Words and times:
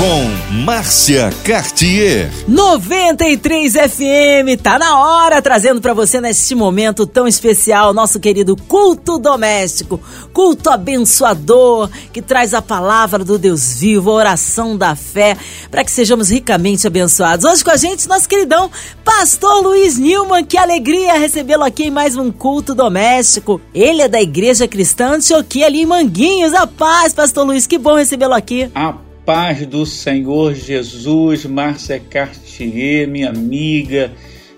com 0.00 0.54
Márcia 0.64 1.28
Cartier. 1.44 2.32
93 2.48 3.74
FM, 3.74 4.58
tá 4.62 4.78
na 4.78 4.98
hora, 4.98 5.42
trazendo 5.42 5.78
para 5.78 5.92
você 5.92 6.22
neste 6.22 6.54
momento 6.54 7.06
tão 7.06 7.28
especial 7.28 7.92
nosso 7.92 8.18
querido 8.18 8.56
culto 8.56 9.18
doméstico, 9.18 10.00
culto 10.32 10.70
abençoador, 10.70 11.90
que 12.14 12.22
traz 12.22 12.54
a 12.54 12.62
palavra 12.62 13.22
do 13.22 13.36
Deus 13.36 13.78
vivo, 13.78 14.10
a 14.10 14.14
oração 14.14 14.74
da 14.74 14.96
fé, 14.96 15.36
para 15.70 15.84
que 15.84 15.92
sejamos 15.92 16.30
ricamente 16.30 16.86
abençoados. 16.86 17.44
Hoje 17.44 17.62
com 17.62 17.70
a 17.70 17.76
gente, 17.76 18.08
nosso 18.08 18.26
queridão 18.26 18.70
Pastor 19.04 19.62
Luiz 19.62 19.98
Nilman, 19.98 20.46
que 20.46 20.56
alegria 20.56 21.18
recebê-lo 21.18 21.64
aqui 21.64 21.84
em 21.84 21.90
mais 21.90 22.16
um 22.16 22.32
culto 22.32 22.74
doméstico. 22.74 23.60
Ele 23.74 24.00
é 24.00 24.08
da 24.08 24.22
Igreja 24.22 24.66
Cristã 24.66 25.16
Antioquia 25.16 25.66
ali 25.66 25.82
em 25.82 25.86
Manguinhos. 25.86 26.54
A 26.54 26.66
paz, 26.66 27.12
Pastor 27.12 27.44
Luiz, 27.44 27.66
que 27.66 27.76
bom 27.76 27.96
recebê-lo 27.96 28.32
aqui. 28.32 28.70
A 28.74 29.09
paz 29.32 29.64
do 29.64 29.86
Senhor 29.86 30.56
Jesus, 30.56 31.44
Márcia 31.44 32.00
Cartier, 32.00 33.06
minha 33.06 33.28
amiga, 33.28 34.10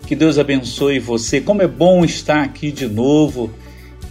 que 0.07 0.17
Deus 0.17 0.39
abençoe 0.39 0.99
você. 0.99 1.43
Como 1.43 1.61
é 1.61 1.67
bom 1.67 2.03
estar 2.07 2.43
aqui 2.43 2.73
de 2.73 2.87
novo, 2.89 3.51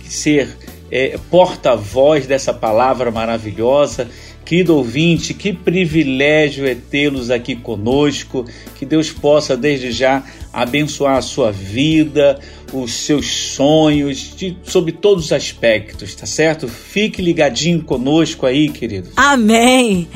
ser 0.04 0.56
é, 0.92 1.18
porta-voz 1.32 2.28
dessa 2.28 2.54
palavra 2.54 3.10
maravilhosa. 3.10 4.08
Querido 4.46 4.78
ouvinte, 4.78 5.34
que 5.34 5.52
privilégio 5.52 6.68
é 6.68 6.76
tê-los 6.76 7.32
aqui 7.32 7.56
conosco. 7.56 8.46
Que 8.78 8.86
Deus 8.86 9.10
possa, 9.10 9.58
desde 9.58 9.92
já, 9.92 10.24
abençoar 10.54 11.18
a 11.18 11.24
sua 11.24 11.52
vida, 11.52 12.40
os 12.72 12.94
seus 12.94 13.26
sonhos, 13.26 14.36
de, 14.38 14.56
sobre 14.62 14.92
todos 14.92 15.26
os 15.26 15.32
aspectos, 15.32 16.14
tá 16.14 16.28
certo? 16.28 16.68
Fique 16.68 17.20
ligadinho 17.20 17.82
conosco 17.82 18.46
aí, 18.46 18.70
querido. 18.70 19.10
Amém. 19.16 20.08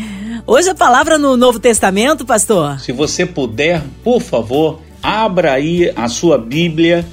Hoje 0.47 0.69
a 0.69 0.75
palavra 0.75 1.17
no 1.17 1.35
Novo 1.35 1.59
Testamento, 1.59 2.23
pastor. 2.23 2.79
Se 2.79 2.91
você 2.91 3.25
puder, 3.25 3.81
por 4.03 4.21
favor, 4.21 4.79
abra 5.01 5.53
aí 5.53 5.91
a 5.95 6.07
sua 6.07 6.38
Bíblia 6.38 7.03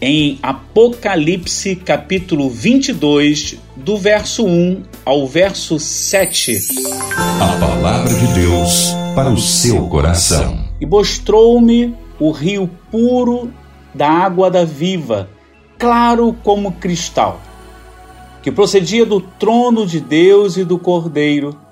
em 0.00 0.38
Apocalipse 0.40 1.74
capítulo 1.74 2.48
22, 2.48 3.56
do 3.74 3.98
verso 3.98 4.46
1 4.46 4.84
ao 5.04 5.26
verso 5.26 5.80
7. 5.80 6.60
A 7.40 7.58
palavra 7.58 8.14
de 8.14 8.26
Deus 8.34 8.92
para 9.16 9.30
o 9.30 9.38
seu 9.38 9.88
coração. 9.88 10.56
E 10.80 10.86
mostrou-me 10.86 11.92
o 12.20 12.30
rio 12.30 12.70
puro 12.88 13.52
da 13.92 14.08
água 14.08 14.48
da 14.48 14.64
viva, 14.64 15.28
claro 15.76 16.36
como 16.44 16.70
cristal, 16.70 17.40
que 18.44 18.52
procedia 18.52 19.04
do 19.04 19.20
trono 19.20 19.84
de 19.84 19.98
Deus 19.98 20.56
e 20.56 20.62
do 20.62 20.78
Cordeiro 20.78 21.65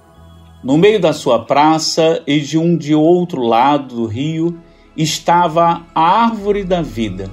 no 0.64 0.78
meio 0.78 0.98
da 0.98 1.12
sua 1.12 1.44
praça 1.44 2.22
e 2.26 2.40
de 2.40 2.56
um 2.56 2.74
de 2.74 2.94
outro 2.94 3.42
lado 3.42 3.96
do 3.96 4.06
rio 4.06 4.58
estava 4.96 5.84
a 5.94 6.24
árvore 6.24 6.64
da 6.64 6.80
vida, 6.80 7.30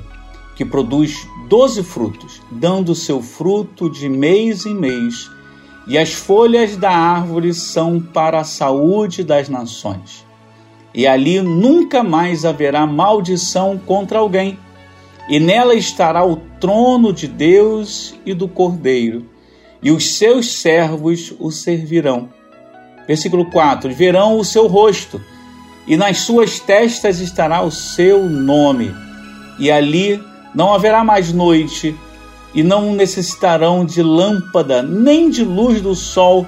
que 0.53 0.65
produz 0.65 1.25
doze 1.47 1.81
frutos, 1.81 2.41
dando 2.51 2.93
seu 2.93 3.21
fruto 3.21 3.89
de 3.89 4.09
mês 4.09 4.65
em 4.65 4.75
mês, 4.75 5.31
e 5.87 5.97
as 5.97 6.11
folhas 6.11 6.75
da 6.75 6.91
árvore 6.91 7.53
são 7.53 8.01
para 8.01 8.41
a 8.41 8.43
saúde 8.43 9.23
das 9.23 9.47
nações. 9.47 10.25
E 10.93 11.07
ali 11.07 11.41
nunca 11.41 12.03
mais 12.03 12.43
haverá 12.43 12.85
maldição 12.85 13.79
contra 13.85 14.19
alguém, 14.19 14.59
e 15.29 15.39
nela 15.39 15.73
estará 15.73 16.25
o 16.25 16.35
trono 16.59 17.13
de 17.13 17.29
Deus 17.29 18.13
e 18.25 18.33
do 18.33 18.49
Cordeiro, 18.49 19.25
e 19.81 19.89
os 19.89 20.15
seus 20.15 20.51
servos 20.51 21.33
o 21.39 21.49
servirão 21.49 22.40
Versículo 23.07 23.45
4: 23.45 23.93
Verão 23.93 24.37
o 24.37 24.45
seu 24.45 24.67
rosto, 24.67 25.21
e 25.87 25.97
nas 25.97 26.19
suas 26.19 26.59
testas 26.59 27.19
estará 27.19 27.61
o 27.61 27.71
seu 27.71 28.27
nome, 28.27 28.93
e 29.59 29.71
ali 29.71 30.21
não 30.53 30.73
haverá 30.73 31.03
mais 31.03 31.33
noite, 31.33 31.95
e 32.53 32.63
não 32.63 32.93
necessitarão 32.93 33.85
de 33.85 34.01
lâmpada 34.01 34.83
nem 34.83 35.29
de 35.29 35.43
luz 35.43 35.81
do 35.81 35.95
sol, 35.95 36.45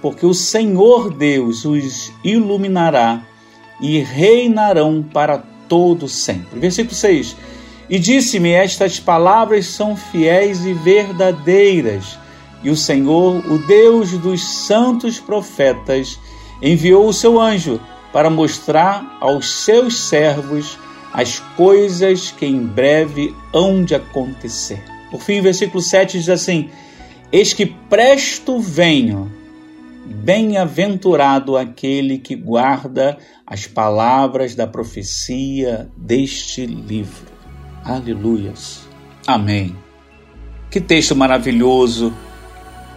porque 0.00 0.26
o 0.26 0.34
Senhor 0.34 1.12
Deus 1.12 1.64
os 1.64 2.12
iluminará 2.22 3.22
e 3.80 4.00
reinarão 4.00 5.02
para 5.02 5.42
todo 5.68 6.08
sempre. 6.08 6.58
Versículo 6.58 6.94
6. 6.94 7.36
E 7.88 7.98
disse-me: 7.98 8.50
Estas 8.50 9.00
palavras 9.00 9.66
são 9.66 9.96
fiéis 9.96 10.64
e 10.64 10.72
verdadeiras. 10.72 12.18
E 12.62 12.70
o 12.70 12.76
Senhor, 12.76 13.44
o 13.50 13.58
Deus 13.58 14.12
dos 14.12 14.44
santos 14.44 15.20
profetas, 15.20 16.18
enviou 16.60 17.08
o 17.08 17.12
seu 17.12 17.40
anjo 17.40 17.80
para 18.12 18.28
mostrar 18.28 19.18
aos 19.20 19.48
seus 19.64 19.98
servos 20.08 20.78
as 21.12 21.38
coisas 21.56 22.30
que 22.30 22.46
em 22.46 22.60
breve 22.64 23.34
hão 23.52 23.84
de 23.84 23.94
acontecer. 23.94 24.82
Por 25.10 25.20
fim, 25.20 25.40
o 25.40 25.42
versículo 25.42 25.82
7 25.82 26.18
diz 26.18 26.28
assim: 26.28 26.68
Eis 27.32 27.52
que 27.52 27.66
presto 27.66 28.58
venho, 28.58 29.30
bem-aventurado 30.04 31.56
aquele 31.56 32.18
que 32.18 32.34
guarda 32.34 33.18
as 33.46 33.66
palavras 33.66 34.54
da 34.54 34.66
profecia 34.66 35.88
deste 35.96 36.66
livro. 36.66 37.26
Aleluias. 37.84 38.80
Amém. 39.26 39.74
Que 40.70 40.80
texto 40.80 41.16
maravilhoso 41.16 42.12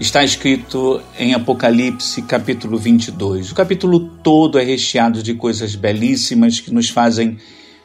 está 0.02 0.24
escrito 0.24 1.00
em 1.20 1.36
Apocalipse, 1.36 2.24
capítulo 2.24 2.76
22. 2.76 3.52
O 3.52 3.56
capítulo 3.56 4.00
todo 4.24 4.58
é 4.58 4.64
recheado 4.64 5.22
de 5.22 5.36
coisas 5.36 5.76
belíssimas 5.76 6.60
que 6.60 6.74
nos 6.74 6.90
fazem 6.90 7.38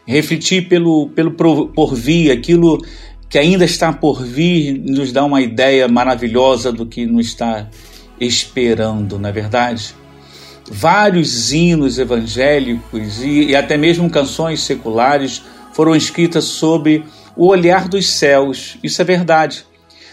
refletir 0.06 0.66
pelo, 0.66 1.10
pelo 1.10 1.32
porvir, 1.32 2.32
aquilo 2.32 2.82
que 3.28 3.38
ainda 3.38 3.66
está 3.66 3.92
por 3.92 4.24
vir, 4.24 4.78
nos 4.78 5.12
dá 5.12 5.26
uma 5.26 5.42
ideia 5.42 5.86
maravilhosa 5.88 6.72
do 6.72 6.86
que 6.86 7.04
nos 7.04 7.26
está 7.26 7.68
esperando, 8.18 9.18
não 9.18 9.28
é 9.28 9.32
verdade? 9.32 9.94
Vários 10.70 11.52
hinos 11.52 11.98
evangélicos 11.98 13.22
e, 13.22 13.48
e 13.48 13.56
até 13.56 13.76
mesmo 13.76 14.08
canções 14.08 14.62
seculares 14.62 15.42
foram 15.74 15.94
escritas 15.94 16.44
sobre 16.44 17.04
o 17.36 17.48
olhar 17.48 17.88
dos 17.88 18.08
céus, 18.08 18.78
isso 18.82 19.02
é 19.02 19.04
verdade 19.04 19.66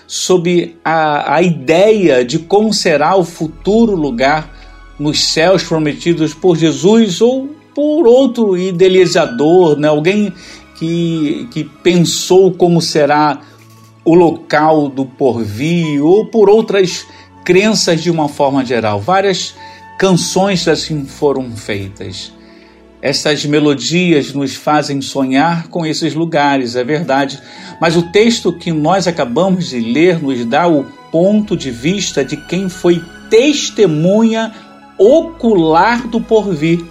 sob 0.08 0.76
a, 0.84 1.36
a 1.36 1.42
ideia 1.42 2.24
de 2.24 2.40
como 2.40 2.74
será 2.74 3.16
o 3.16 3.24
futuro 3.24 3.96
lugar 3.96 4.52
nos 5.00 5.24
céus 5.24 5.64
prometidos 5.64 6.34
por 6.34 6.56
Jesus 6.56 7.22
ou 7.22 7.50
por 7.74 8.06
outro 8.06 8.58
idealizador, 8.58 9.78
né? 9.78 9.88
alguém 9.88 10.32
que, 10.78 11.48
que 11.52 11.64
pensou 11.64 12.54
como 12.54 12.82
será 12.82 13.42
o 14.06 14.14
local 14.14 14.90
do 14.90 15.06
porvir, 15.06 16.04
ou 16.04 16.26
por 16.26 16.50
outras 16.50 17.06
crenças 17.46 18.02
de 18.04 18.12
uma 18.12 18.28
forma 18.28 18.64
geral. 18.66 19.00
Várias 19.00 19.56
canções 19.98 20.68
assim 20.68 21.06
foram 21.06 21.56
feitas. 21.56 22.34
Essas 23.04 23.44
melodias 23.44 24.32
nos 24.32 24.56
fazem 24.56 25.02
sonhar 25.02 25.68
com 25.68 25.86
esses 25.86 26.14
lugares, 26.14 26.78
é 26.78 26.86
verdade, 26.86 27.38
mas 27.82 27.98
o 27.98 28.04
texto 28.04 28.54
que 28.54 28.72
nós 28.72 29.10
acabamos 29.10 29.68
de 29.72 29.82
ler 29.82 30.24
nos 30.24 30.46
dá 30.46 30.70
o 30.70 30.86
ponto 31.12 31.58
de 31.58 31.70
vista 31.70 32.24
de 32.24 32.38
quem 32.38 32.70
foi 32.70 33.04
testemunha 33.30 34.54
ocular 34.98 36.08
do 36.08 36.22
porvir. 36.22 36.82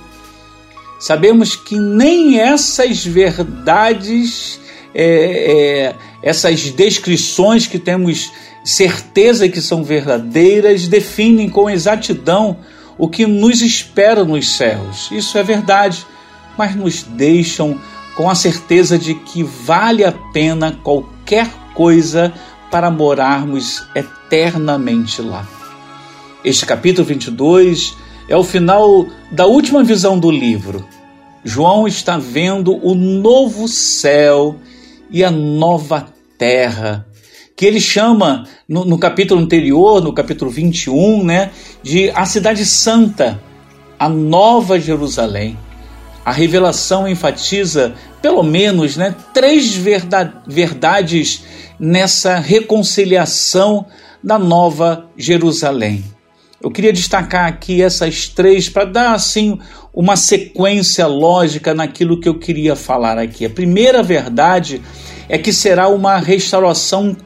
Sabemos 1.00 1.56
que 1.56 1.80
nem 1.80 2.38
essas 2.38 3.02
verdades, 3.06 4.60
é, 4.94 5.04
é, 5.04 5.94
essas 6.22 6.70
descrições 6.72 7.66
que 7.66 7.78
temos 7.78 8.30
certeza 8.62 9.48
que 9.48 9.62
são 9.62 9.82
verdadeiras, 9.82 10.86
definem 10.88 11.48
com 11.48 11.70
exatidão 11.70 12.58
o 13.02 13.08
que 13.08 13.26
nos 13.26 13.62
espera 13.62 14.24
nos 14.24 14.54
céus. 14.54 15.10
Isso 15.10 15.36
é 15.36 15.42
verdade, 15.42 16.06
mas 16.56 16.76
nos 16.76 17.02
deixam 17.02 17.76
com 18.14 18.30
a 18.30 18.34
certeza 18.36 18.96
de 18.96 19.12
que 19.12 19.42
vale 19.42 20.04
a 20.04 20.12
pena 20.12 20.78
qualquer 20.84 21.50
coisa 21.74 22.32
para 22.70 22.92
morarmos 22.92 23.84
eternamente 23.92 25.20
lá. 25.20 25.44
Este 26.44 26.64
capítulo 26.64 27.04
22 27.04 27.92
é 28.28 28.36
o 28.36 28.44
final 28.44 29.08
da 29.32 29.46
última 29.46 29.82
visão 29.82 30.16
do 30.16 30.30
livro. 30.30 30.86
João 31.42 31.88
está 31.88 32.18
vendo 32.18 32.78
o 32.86 32.94
novo 32.94 33.66
céu 33.66 34.60
e 35.10 35.24
a 35.24 35.30
nova 35.32 36.06
terra 36.38 37.04
que 37.62 37.66
ele 37.66 37.80
chama 37.80 38.44
no, 38.68 38.84
no, 38.84 38.98
capítulo 38.98 39.40
anterior, 39.40 40.02
no 40.02 40.12
capítulo 40.12 40.50
21, 40.50 41.22
né, 41.22 41.52
de 41.80 42.10
a 42.10 42.26
cidade 42.26 42.66
santa, 42.66 43.40
a 43.96 44.08
nova 44.08 44.80
Jerusalém, 44.80 45.56
a 46.24 46.32
revelação 46.32 47.06
enfatiza 47.06 47.94
pelo 48.20 48.42
menos 48.42 48.96
né, 48.96 49.14
três 49.32 49.76
verdades 50.44 51.44
nessa 51.78 52.40
reconciliação 52.40 53.86
da 54.20 54.40
Nova 54.40 55.06
Jerusalém. 55.16 56.02
Eu 56.60 56.68
queria 56.68 56.92
destacar 56.92 57.46
aqui 57.46 57.80
essas 57.80 58.26
três 58.26 58.68
para 58.68 58.86
dar 58.86 59.14
assim 59.14 59.56
uma 59.94 60.16
sequência 60.16 61.06
lógica 61.06 61.72
naquilo 61.72 62.18
que 62.18 62.28
eu 62.28 62.40
queria 62.40 62.74
falar 62.74 63.18
aqui. 63.18 63.46
A 63.46 63.50
primeira 63.50 64.02
verdade 64.02 64.82
é 65.28 65.38
que 65.38 65.52
será 65.52 65.86
uma 65.88 66.16
restauração 66.16 67.16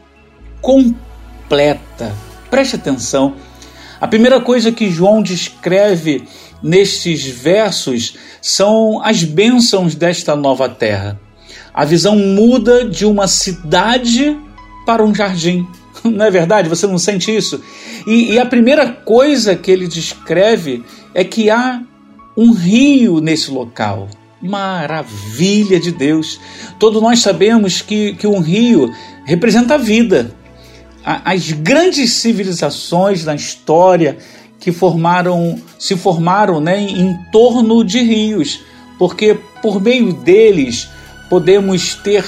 completa. 0.67 2.13
Preste 2.51 2.75
atenção. 2.75 3.37
A 4.01 4.09
primeira 4.09 4.41
coisa 4.41 4.73
que 4.73 4.91
João 4.91 5.23
descreve 5.23 6.25
nestes 6.61 7.25
versos 7.25 8.17
são 8.43 9.01
as 9.01 9.23
bênçãos 9.23 9.95
desta 9.95 10.35
nova 10.35 10.69
terra. 10.69 11.21
A 11.73 11.85
visão 11.85 12.17
muda 12.17 12.85
de 12.85 13.07
uma 13.07 13.29
cidade 13.29 14.37
para 14.85 15.05
um 15.05 15.15
jardim. 15.15 15.65
Não 16.03 16.25
é 16.25 16.31
verdade? 16.33 16.69
Você 16.69 16.87
não 16.87 16.99
sente 16.99 17.35
isso? 17.35 17.63
E, 18.07 18.33
e 18.33 18.39
a 18.39 18.47
primeira 18.47 18.91
coisa 18.91 19.55
que 19.55 19.71
ele 19.71 19.87
descreve 19.87 20.85
é 21.15 21.23
que 21.25 21.49
há 21.49 21.81
um 22.37 22.53
rio 22.53 23.21
nesse 23.21 23.51
local. 23.51 24.09
Maravilha 24.43 25.81
de 25.81 25.91
Deus! 25.93 26.41
Todos 26.79 27.01
nós 27.01 27.21
sabemos 27.21 27.83
que, 27.83 28.15
que 28.15 28.27
um 28.27 28.41
rio 28.41 28.93
representa 29.25 29.75
a 29.75 29.79
vida. 29.79 30.35
As 31.07 31.53
grandes 31.53 32.15
civilizações 32.15 33.25
na 33.25 33.37
história 33.37 34.19
que 34.59 34.73
formaram, 34.73 35.57
se 35.79 35.95
formaram 35.95 36.61
né, 36.61 36.81
em 36.81 37.17
torno 37.31 37.85
de 37.85 38.01
rios, 38.01 38.61
porque 38.99 39.39
por 39.63 39.81
meio 39.81 40.13
deles 40.13 40.89
podemos 41.31 41.95
ter 41.95 42.25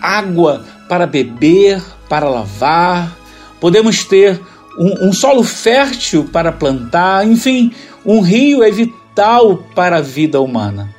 água 0.00 0.64
para 0.88 1.06
beber, 1.06 1.82
para 2.08 2.26
lavar, 2.26 3.14
podemos 3.60 4.02
ter 4.04 4.40
um, 4.78 5.08
um 5.08 5.12
solo 5.12 5.42
fértil 5.42 6.24
para 6.24 6.50
plantar, 6.50 7.26
enfim, 7.26 7.70
um 8.02 8.22
rio 8.22 8.62
é 8.62 8.70
vital 8.70 9.58
para 9.74 9.98
a 9.98 10.00
vida 10.00 10.40
humana. 10.40 10.94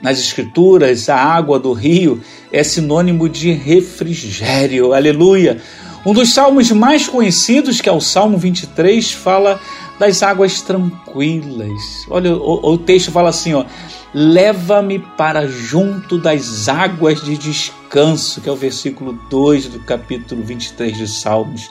Nas 0.00 0.18
Escrituras, 0.18 1.08
a 1.08 1.16
água 1.16 1.58
do 1.58 1.72
rio 1.72 2.22
é 2.50 2.62
sinônimo 2.62 3.28
de 3.28 3.52
refrigério, 3.52 4.92
aleluia. 4.92 5.60
Um 6.06 6.12
dos 6.12 6.34
salmos 6.34 6.70
mais 6.70 7.08
conhecidos, 7.08 7.80
que 7.80 7.88
é 7.88 7.92
o 7.92 8.00
Salmo 8.00 8.36
23, 8.36 9.12
fala 9.12 9.58
das 9.98 10.22
águas 10.22 10.60
tranquilas. 10.60 12.06
Olha, 12.10 12.36
o, 12.36 12.72
o 12.72 12.76
texto 12.76 13.10
fala 13.10 13.30
assim, 13.30 13.54
ó: 13.54 13.64
"Leva-me 14.12 14.98
para 14.98 15.46
junto 15.48 16.18
das 16.18 16.68
águas 16.68 17.22
de 17.22 17.38
descanso", 17.38 18.42
que 18.42 18.48
é 18.50 18.52
o 18.52 18.56
versículo 18.56 19.18
2 19.30 19.68
do 19.68 19.80
capítulo 19.80 20.42
23 20.42 20.94
de 20.94 21.08
Salmos. 21.08 21.70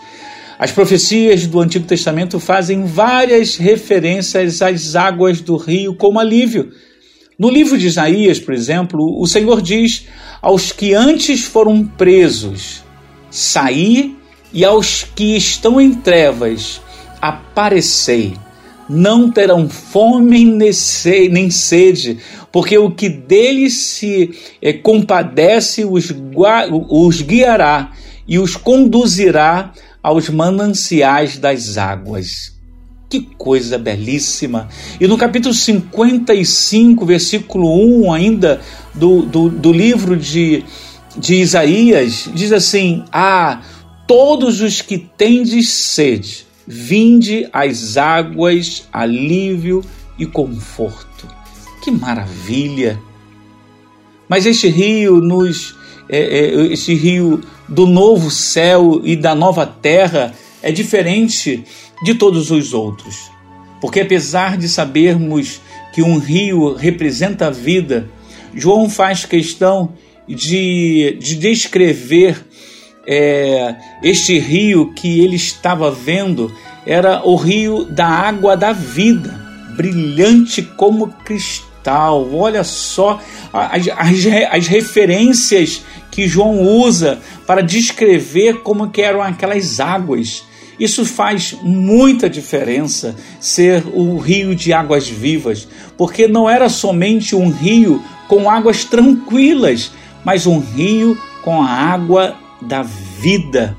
As 0.58 0.72
profecias 0.72 1.46
do 1.46 1.60
Antigo 1.60 1.86
Testamento 1.86 2.40
fazem 2.40 2.86
várias 2.86 3.56
referências 3.58 4.64
às 4.64 4.96
águas 4.96 5.42
do 5.42 5.58
rio 5.58 5.94
como 5.94 6.20
alívio. 6.20 6.72
No 7.38 7.52
livro 7.52 7.78
de 7.78 7.86
Isaías, 7.86 8.40
por 8.40 8.54
exemplo, 8.56 9.00
o 9.22 9.28
Senhor 9.28 9.62
diz 9.62 10.08
aos 10.42 10.72
que 10.72 10.96
antes 10.96 11.44
foram 11.44 11.86
presos: 11.86 12.84
saí, 13.30 14.23
e 14.54 14.64
aos 14.64 15.04
que 15.04 15.36
estão 15.36 15.82
em 15.82 15.94
trevas, 15.94 16.80
aparecei. 17.20 18.36
Não 18.88 19.32
terão 19.32 19.68
fome 19.68 20.46
nem 20.46 21.50
sede, 21.50 22.20
porque 22.52 22.78
o 22.78 22.92
que 22.92 23.10
deles 23.10 23.74
se 23.78 24.32
é, 24.62 24.74
compadece 24.74 25.84
os, 25.86 26.14
os 26.90 27.22
guiará 27.22 27.92
e 28.28 28.38
os 28.38 28.56
conduzirá 28.56 29.72
aos 30.04 30.30
mananciais 30.30 31.38
das 31.38 31.78
águas. 31.78 32.54
Que 33.10 33.22
coisa 33.22 33.78
belíssima! 33.78 34.68
E 35.00 35.08
no 35.08 35.18
capítulo 35.18 35.54
55, 35.54 37.06
versículo 37.06 38.04
1, 38.06 38.12
ainda 38.12 38.60
do, 38.94 39.22
do, 39.22 39.50
do 39.50 39.72
livro 39.72 40.18
de, 40.18 40.64
de 41.16 41.36
Isaías, 41.36 42.28
diz 42.34 42.52
assim: 42.52 43.04
Ah, 43.12 43.62
todos 44.08 44.62
os 44.62 44.82
que 44.82 44.98
tendes 44.98 45.70
sede, 45.70 46.46
vinde 46.68 47.48
às 47.52 47.98
águas, 47.98 48.88
alívio 48.92 49.84
e 50.18 50.26
conforto. 50.26 51.28
Que 51.84 51.92
maravilha! 51.92 53.00
Mas 54.28 54.46
este 54.46 54.68
rio 54.68 55.18
nos, 55.18 55.76
é, 56.10 56.72
é, 56.72 56.94
rio 56.94 57.42
do 57.68 57.86
novo 57.86 58.32
céu 58.32 59.02
e 59.04 59.16
da 59.16 59.36
nova 59.36 59.66
terra 59.66 60.34
é 60.62 60.72
diferente 60.72 61.64
de 62.04 62.16
todos 62.16 62.52
os 62.52 62.74
outros. 62.74 63.32
Porque 63.82 64.00
apesar 64.00 64.58
de 64.58 64.70
sabermos 64.70 65.60
que 65.94 66.02
um 66.02 66.18
rio 66.18 66.74
representa 66.74 67.48
a 67.48 67.52
vida, 67.52 68.10
João 68.56 68.90
faz 68.90 69.26
questão 69.26 69.94
de, 70.28 71.18
de 71.20 71.36
descrever 71.36 72.46
é, 73.06 73.76
este 74.02 74.40
rio 74.40 74.94
que 74.94 75.20
ele 75.20 75.36
estava 75.36 75.92
vendo 75.92 76.54
era 76.86 77.26
o 77.26 77.36
rio 77.36 77.86
da 77.86 78.08
água 78.08 78.56
da 78.56 78.72
vida, 78.72 79.32
brilhante 79.76 80.62
como 80.62 81.08
cristal. 81.08 82.34
Olha 82.34 82.64
só 82.64 83.20
as, 83.52 83.88
as, 83.88 84.26
as 84.52 84.68
referências 84.68 85.82
que 86.12 86.28
João 86.28 86.62
usa 86.62 87.20
para 87.46 87.62
descrever 87.62 88.62
como 88.62 88.92
eram 88.98 89.22
aquelas 89.22 89.80
águas. 89.80 90.44
Isso 90.80 91.06
faz 91.06 91.56
muita 91.62 92.30
diferença 92.30 93.16
ser 93.40 93.84
o 93.94 94.18
rio 94.18 94.56
de 94.56 94.74
águas 94.74 95.08
vivas, 95.08 95.68
porque 95.98 96.28
não 96.28 96.50
era 96.50 96.68
somente 96.68 97.36
um 97.36 97.50
rio 97.50 98.04
com 98.28 98.50
águas 98.50 98.84
tranquilas, 98.84 99.92
mas 100.24 100.48
um 100.48 100.60
rio 100.60 101.18
com 101.44 101.62
a 101.62 101.68
água 101.68 102.36
da 102.64 102.84
vida. 102.84 103.78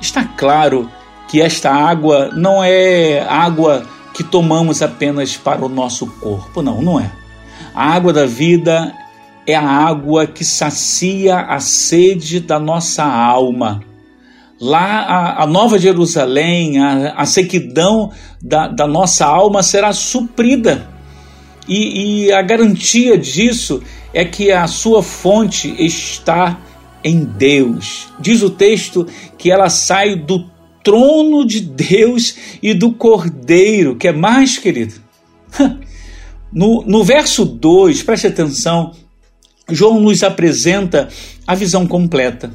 Está 0.00 0.24
claro 0.24 0.90
que 1.28 1.40
esta 1.40 1.70
água 1.70 2.30
não 2.34 2.62
é 2.62 3.20
água 3.28 3.86
que 4.12 4.22
tomamos 4.22 4.82
apenas 4.82 5.36
para 5.36 5.64
o 5.64 5.68
nosso 5.68 6.06
corpo, 6.06 6.62
não, 6.62 6.82
não 6.82 7.00
é. 7.00 7.10
A 7.74 7.94
água 7.94 8.12
da 8.12 8.26
vida 8.26 8.92
é 9.46 9.54
a 9.54 9.66
água 9.66 10.26
que 10.26 10.44
sacia 10.44 11.40
a 11.40 11.58
sede 11.58 12.40
da 12.40 12.58
nossa 12.58 13.02
alma. 13.02 13.82
Lá, 14.60 15.00
a, 15.00 15.42
a 15.42 15.46
Nova 15.46 15.78
Jerusalém, 15.78 16.78
a, 16.78 17.14
a 17.16 17.26
sequidão 17.26 18.12
da, 18.40 18.68
da, 18.68 18.86
nossa 18.86 19.26
alma 19.26 19.62
será 19.62 19.92
suprida. 19.92 20.88
E, 21.66 22.26
e 22.26 22.32
a 22.32 22.42
garantia 22.42 23.16
disso 23.18 23.82
é 24.12 24.24
que 24.24 24.52
a 24.52 24.66
sua 24.66 25.02
fonte 25.02 25.74
está 25.78 26.58
em 27.04 27.24
Deus. 27.24 28.08
Diz 28.20 28.42
o 28.42 28.50
texto 28.50 29.06
que 29.36 29.50
ela 29.50 29.68
sai 29.68 30.16
do 30.16 30.50
trono 30.82 31.46
de 31.46 31.60
Deus 31.60 32.36
e 32.62 32.74
do 32.74 32.92
Cordeiro, 32.92 33.96
que 33.96 34.08
é 34.08 34.12
mais, 34.12 34.58
querido. 34.58 34.94
No, 36.54 36.84
no 36.86 37.02
verso 37.02 37.46
2, 37.46 38.02
preste 38.02 38.26
atenção, 38.26 38.92
João 39.70 39.98
nos 39.98 40.22
apresenta 40.22 41.08
a 41.46 41.54
visão 41.54 41.86
completa. 41.86 42.50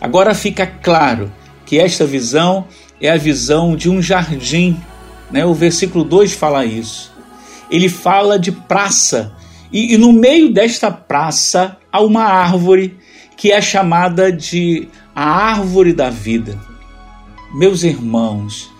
Agora 0.00 0.34
fica 0.34 0.66
claro 0.66 1.30
que 1.66 1.78
esta 1.78 2.06
visão 2.06 2.66
é 2.98 3.10
a 3.10 3.16
visão 3.18 3.76
de 3.76 3.90
um 3.90 4.00
jardim. 4.00 4.80
Né? 5.30 5.44
O 5.44 5.52
versículo 5.52 6.02
2 6.02 6.32
fala 6.32 6.64
isso. 6.64 7.12
Ele 7.70 7.90
fala 7.90 8.38
de 8.38 8.52
praça, 8.52 9.32
e, 9.70 9.94
e 9.94 9.98
no 9.98 10.12
meio 10.12 10.50
desta 10.50 10.90
praça 10.90 11.76
há 11.92 12.00
uma 12.00 12.24
árvore 12.24 12.96
que 13.42 13.50
é 13.50 13.60
chamada 13.60 14.30
de 14.30 14.86
a 15.12 15.28
árvore 15.28 15.92
da 15.92 16.08
vida. 16.08 16.56
Meus 17.52 17.82
irmãos, 17.82 18.70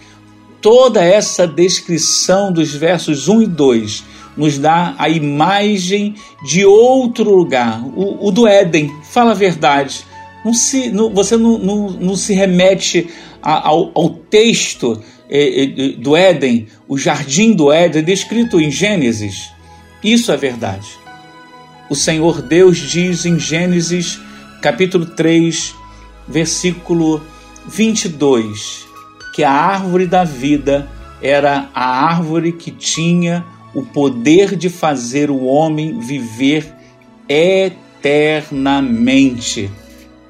toda 0.61 1.03
essa 1.03 1.49
descrição 1.49 2.53
dos 2.53 2.73
versos 2.73 3.27
1 3.27 3.43
e 3.43 3.47
2 3.49 4.05
nos 4.37 4.59
dá 4.59 4.95
a 4.99 5.09
imagem 5.09 6.15
de 6.45 6.65
outro 6.65 7.35
lugar, 7.35 7.83
o, 7.85 8.29
o 8.29 8.31
do 8.31 8.47
Éden. 8.47 8.89
Fala 9.03 9.33
a 9.33 9.35
verdade. 9.35 10.05
Não 10.45 10.55
se, 10.55 10.91
não, 10.91 11.13
você 11.13 11.37
não, 11.37 11.59
não, 11.59 11.91
não, 11.91 12.15
se 12.15 12.33
remete 12.33 13.09
a, 13.43 13.67
ao, 13.69 13.91
ao, 13.97 14.11
texto 14.11 15.03
é, 15.29 15.65
é, 15.65 15.67
do 15.97 16.15
Éden, 16.15 16.69
o 16.87 16.97
jardim 16.97 17.53
do 17.53 17.73
Éden, 17.73 18.05
descrito 18.05 18.61
em 18.61 18.71
Gênesis. 18.71 19.51
Isso 20.05 20.31
é 20.31 20.37
verdade. 20.37 20.87
O 21.91 21.97
Senhor 21.97 22.41
Deus 22.41 22.79
diz 22.79 23.27
em 23.27 23.41
Gênesis 23.41 24.21
capítulo 24.63 25.05
3, 25.05 25.75
versículo 26.29 27.21
22, 27.67 28.87
que 29.35 29.43
a 29.43 29.51
árvore 29.51 30.07
da 30.07 30.23
vida 30.23 30.89
era 31.21 31.69
a 31.75 32.07
árvore 32.07 32.53
que 32.53 32.71
tinha 32.71 33.45
o 33.75 33.83
poder 33.83 34.55
de 34.55 34.71
fazer 34.71 35.33
o 35.33 35.43
homem 35.45 35.99
viver 35.99 36.73
eternamente. 37.29 39.69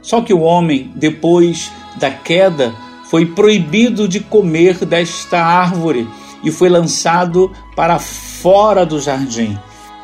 Só 0.00 0.22
que 0.22 0.32
o 0.32 0.40
homem, 0.40 0.90
depois 0.96 1.70
da 2.00 2.10
queda, 2.10 2.74
foi 3.10 3.26
proibido 3.26 4.08
de 4.08 4.20
comer 4.20 4.86
desta 4.86 5.44
árvore 5.44 6.08
e 6.42 6.50
foi 6.50 6.70
lançado 6.70 7.52
para 7.76 7.98
fora 7.98 8.86
do 8.86 8.98
jardim. 8.98 9.58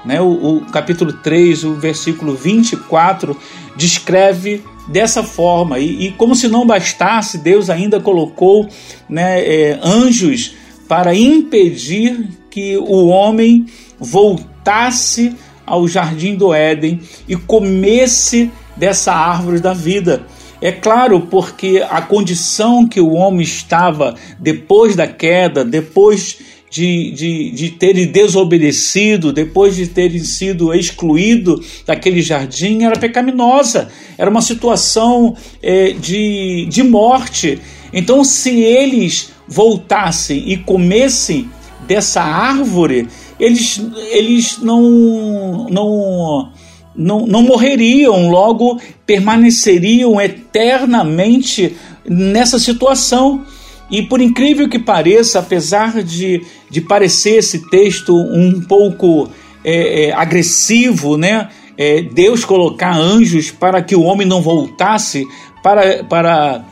Né? 0.04 0.20
O, 0.20 0.62
capítulo 0.72 1.12
3, 1.12 1.64
o 1.64 1.74
versículo 1.74 2.34
24, 2.34 3.36
descreve 3.78 4.62
dessa 4.88 5.22
forma. 5.22 5.78
E, 5.78 6.08
e, 6.08 6.12
como 6.12 6.34
se 6.34 6.48
não 6.48 6.66
bastasse, 6.66 7.38
Deus 7.38 7.70
ainda 7.70 8.00
colocou 8.00 8.68
né, 9.08 9.40
é, 9.40 9.80
anjos 9.82 10.54
para 10.88 11.14
impedir 11.14 12.28
que 12.50 12.76
o 12.76 13.06
homem 13.06 13.66
voltasse 13.98 15.34
ao 15.64 15.86
jardim 15.86 16.34
do 16.34 16.52
Éden 16.52 17.00
e 17.28 17.36
comesse 17.36 18.50
dessa 18.76 19.12
árvore 19.12 19.60
da 19.60 19.72
vida. 19.72 20.26
É 20.60 20.72
claro, 20.72 21.20
porque 21.20 21.84
a 21.88 22.02
condição 22.02 22.88
que 22.88 23.00
o 23.00 23.12
homem 23.12 23.42
estava 23.42 24.16
depois 24.40 24.96
da 24.96 25.06
queda, 25.06 25.64
depois 25.64 26.38
de, 26.70 27.10
de, 27.12 27.50
de 27.50 27.70
terem 27.70 28.06
desobedecido, 28.06 29.32
depois 29.32 29.76
de 29.76 29.86
terem 29.86 30.20
sido 30.20 30.74
excluído 30.74 31.62
daquele 31.86 32.20
jardim, 32.20 32.82
era 32.84 32.98
pecaminosa, 32.98 33.88
era 34.16 34.30
uma 34.30 34.42
situação 34.42 35.36
é, 35.62 35.92
de, 35.92 36.66
de 36.66 36.82
morte. 36.82 37.58
Então, 37.92 38.22
se 38.22 38.50
eles 38.60 39.30
voltassem 39.46 40.50
e 40.50 40.58
comessem 40.58 41.48
dessa 41.86 42.20
árvore, 42.22 43.08
eles, 43.40 43.80
eles 44.10 44.58
não, 44.58 45.66
não, 45.70 46.52
não, 46.94 47.26
não 47.26 47.42
morreriam, 47.42 48.28
logo 48.28 48.78
permaneceriam 49.06 50.20
eternamente 50.20 51.74
nessa 52.04 52.58
situação. 52.58 53.46
E 53.90 54.02
por 54.02 54.20
incrível 54.20 54.68
que 54.68 54.78
pareça, 54.78 55.38
apesar 55.38 56.02
de, 56.02 56.44
de 56.68 56.80
parecer 56.80 57.38
esse 57.38 57.70
texto 57.70 58.14
um 58.14 58.60
pouco 58.60 59.30
é, 59.64 60.06
é, 60.06 60.12
agressivo, 60.12 61.16
né? 61.16 61.48
É, 61.76 62.02
Deus 62.02 62.44
colocar 62.44 62.96
anjos 62.96 63.50
para 63.50 63.80
que 63.80 63.94
o 63.94 64.02
homem 64.02 64.26
não 64.26 64.42
voltasse 64.42 65.24
para, 65.62 66.04
para, 66.04 66.64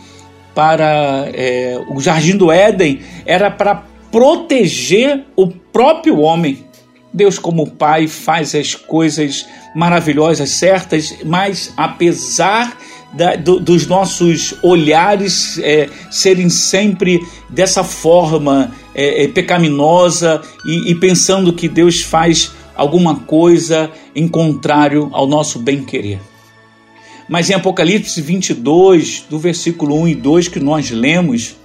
para 0.54 1.28
é, 1.32 1.80
o 1.94 2.00
jardim 2.00 2.36
do 2.36 2.50
Éden, 2.50 3.00
era 3.24 3.50
para 3.50 3.84
proteger 4.10 5.24
o 5.36 5.48
próprio 5.48 6.18
homem. 6.18 6.64
Deus, 7.12 7.38
como 7.38 7.70
Pai, 7.70 8.08
faz 8.08 8.54
as 8.54 8.74
coisas 8.74 9.46
maravilhosas, 9.74 10.50
certas, 10.50 11.14
mas 11.24 11.72
apesar 11.76 12.76
da, 13.16 13.34
do, 13.34 13.58
dos 13.58 13.86
nossos 13.86 14.54
olhares 14.62 15.58
é, 15.58 15.88
serem 16.10 16.50
sempre 16.50 17.18
dessa 17.48 17.82
forma 17.82 18.70
é, 18.94 19.24
é, 19.24 19.28
pecaminosa 19.28 20.42
e, 20.66 20.90
e 20.90 20.94
pensando 20.94 21.52
que 21.52 21.66
Deus 21.66 22.02
faz 22.02 22.52
alguma 22.76 23.16
coisa 23.20 23.90
em 24.14 24.28
contrário 24.28 25.08
ao 25.12 25.26
nosso 25.26 25.58
bem-querer. 25.58 26.20
Mas 27.26 27.48
em 27.48 27.54
Apocalipse 27.54 28.20
22, 28.20 29.24
do 29.28 29.38
versículo 29.38 29.98
1 30.02 30.08
e 30.08 30.14
2 30.14 30.48
que 30.48 30.60
nós 30.60 30.90
lemos, 30.90 31.56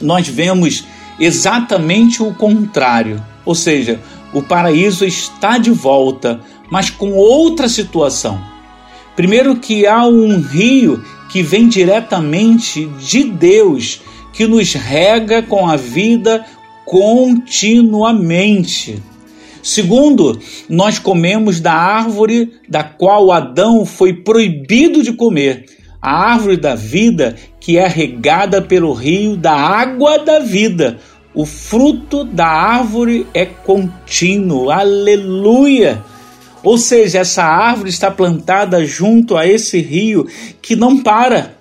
nós 0.00 0.28
vemos 0.28 0.84
exatamente 1.18 2.22
o 2.22 2.32
contrário. 2.34 3.24
Ou 3.44 3.54
seja, 3.54 3.98
o 4.34 4.42
paraíso 4.42 5.04
está 5.04 5.56
de 5.56 5.70
volta, 5.70 6.40
mas 6.70 6.90
com 6.90 7.12
outra 7.14 7.68
situação. 7.68 8.53
Primeiro, 9.16 9.56
que 9.56 9.86
há 9.86 10.06
um 10.06 10.40
rio 10.40 11.02
que 11.30 11.42
vem 11.42 11.68
diretamente 11.68 12.86
de 12.98 13.24
Deus, 13.24 14.00
que 14.32 14.46
nos 14.46 14.72
rega 14.74 15.42
com 15.42 15.68
a 15.68 15.76
vida 15.76 16.46
continuamente. 16.84 19.02
Segundo, 19.62 20.38
nós 20.68 20.98
comemos 20.98 21.60
da 21.60 21.72
árvore 21.72 22.52
da 22.68 22.84
qual 22.84 23.32
Adão 23.32 23.86
foi 23.86 24.12
proibido 24.12 25.02
de 25.02 25.12
comer, 25.12 25.64
a 26.02 26.32
árvore 26.32 26.58
da 26.58 26.74
vida 26.74 27.34
que 27.58 27.78
é 27.78 27.88
regada 27.88 28.60
pelo 28.60 28.92
rio 28.92 29.38
da 29.38 29.54
água 29.54 30.18
da 30.18 30.38
vida. 30.38 30.98
O 31.34 31.46
fruto 31.46 32.24
da 32.24 32.46
árvore 32.46 33.26
é 33.32 33.46
contínuo. 33.46 34.70
Aleluia! 34.70 36.04
Ou 36.64 36.78
seja, 36.78 37.18
essa 37.18 37.44
árvore 37.44 37.90
está 37.90 38.10
plantada 38.10 38.84
junto 38.84 39.36
a 39.36 39.46
esse 39.46 39.78
rio 39.80 40.26
que 40.62 40.74
não 40.74 41.02
para. 41.02 41.58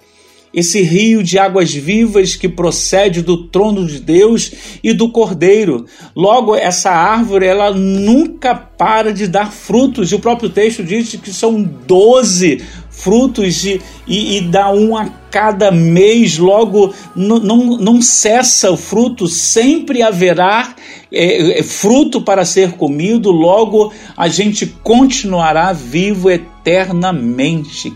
Esse 0.54 0.82
rio 0.82 1.24
de 1.24 1.40
águas 1.40 1.74
vivas 1.74 2.36
que 2.36 2.48
procede 2.48 3.24
do 3.24 3.48
trono 3.48 3.88
de 3.88 4.00
Deus 4.00 4.52
e 4.84 4.94
do 4.94 5.12
Cordeiro. 5.12 5.88
Logo, 6.16 6.56
essa 6.56 6.92
árvore 6.92 7.48
ela 7.48 7.72
nunca 7.72 8.54
para 8.54 9.12
de 9.12 9.28
dar 9.28 9.52
frutos. 9.52 10.12
E 10.12 10.16
o 10.16 10.20
próprio 10.20 10.50
texto 10.50 10.84
diz 10.84 11.16
que 11.16 11.34
são 11.34 11.62
doze 11.64 12.62
frutos 12.94 13.66
e, 13.66 13.82
e, 14.08 14.42
dá 14.42 14.72
um 14.72 14.96
a 14.96 15.10
cada 15.30 15.72
mês, 15.72 16.38
logo 16.38 16.94
não, 17.16 17.40
não, 17.40 17.78
não 17.78 18.02
cessa 18.02 18.72
o 18.72 18.78
fruto, 18.78 19.28
sempre 19.28 20.04
haverá 20.04 20.76
é, 21.12 21.60
é, 21.60 21.64
fruto 21.64 22.22
para 22.22 22.46
ser 22.46 22.74
comido, 22.74 23.32
logo 23.32 23.92
a 24.16 24.28
gente 24.28 24.68
continuará 24.84 25.74
vivo 25.74 26.30
eternamente. 26.30 27.92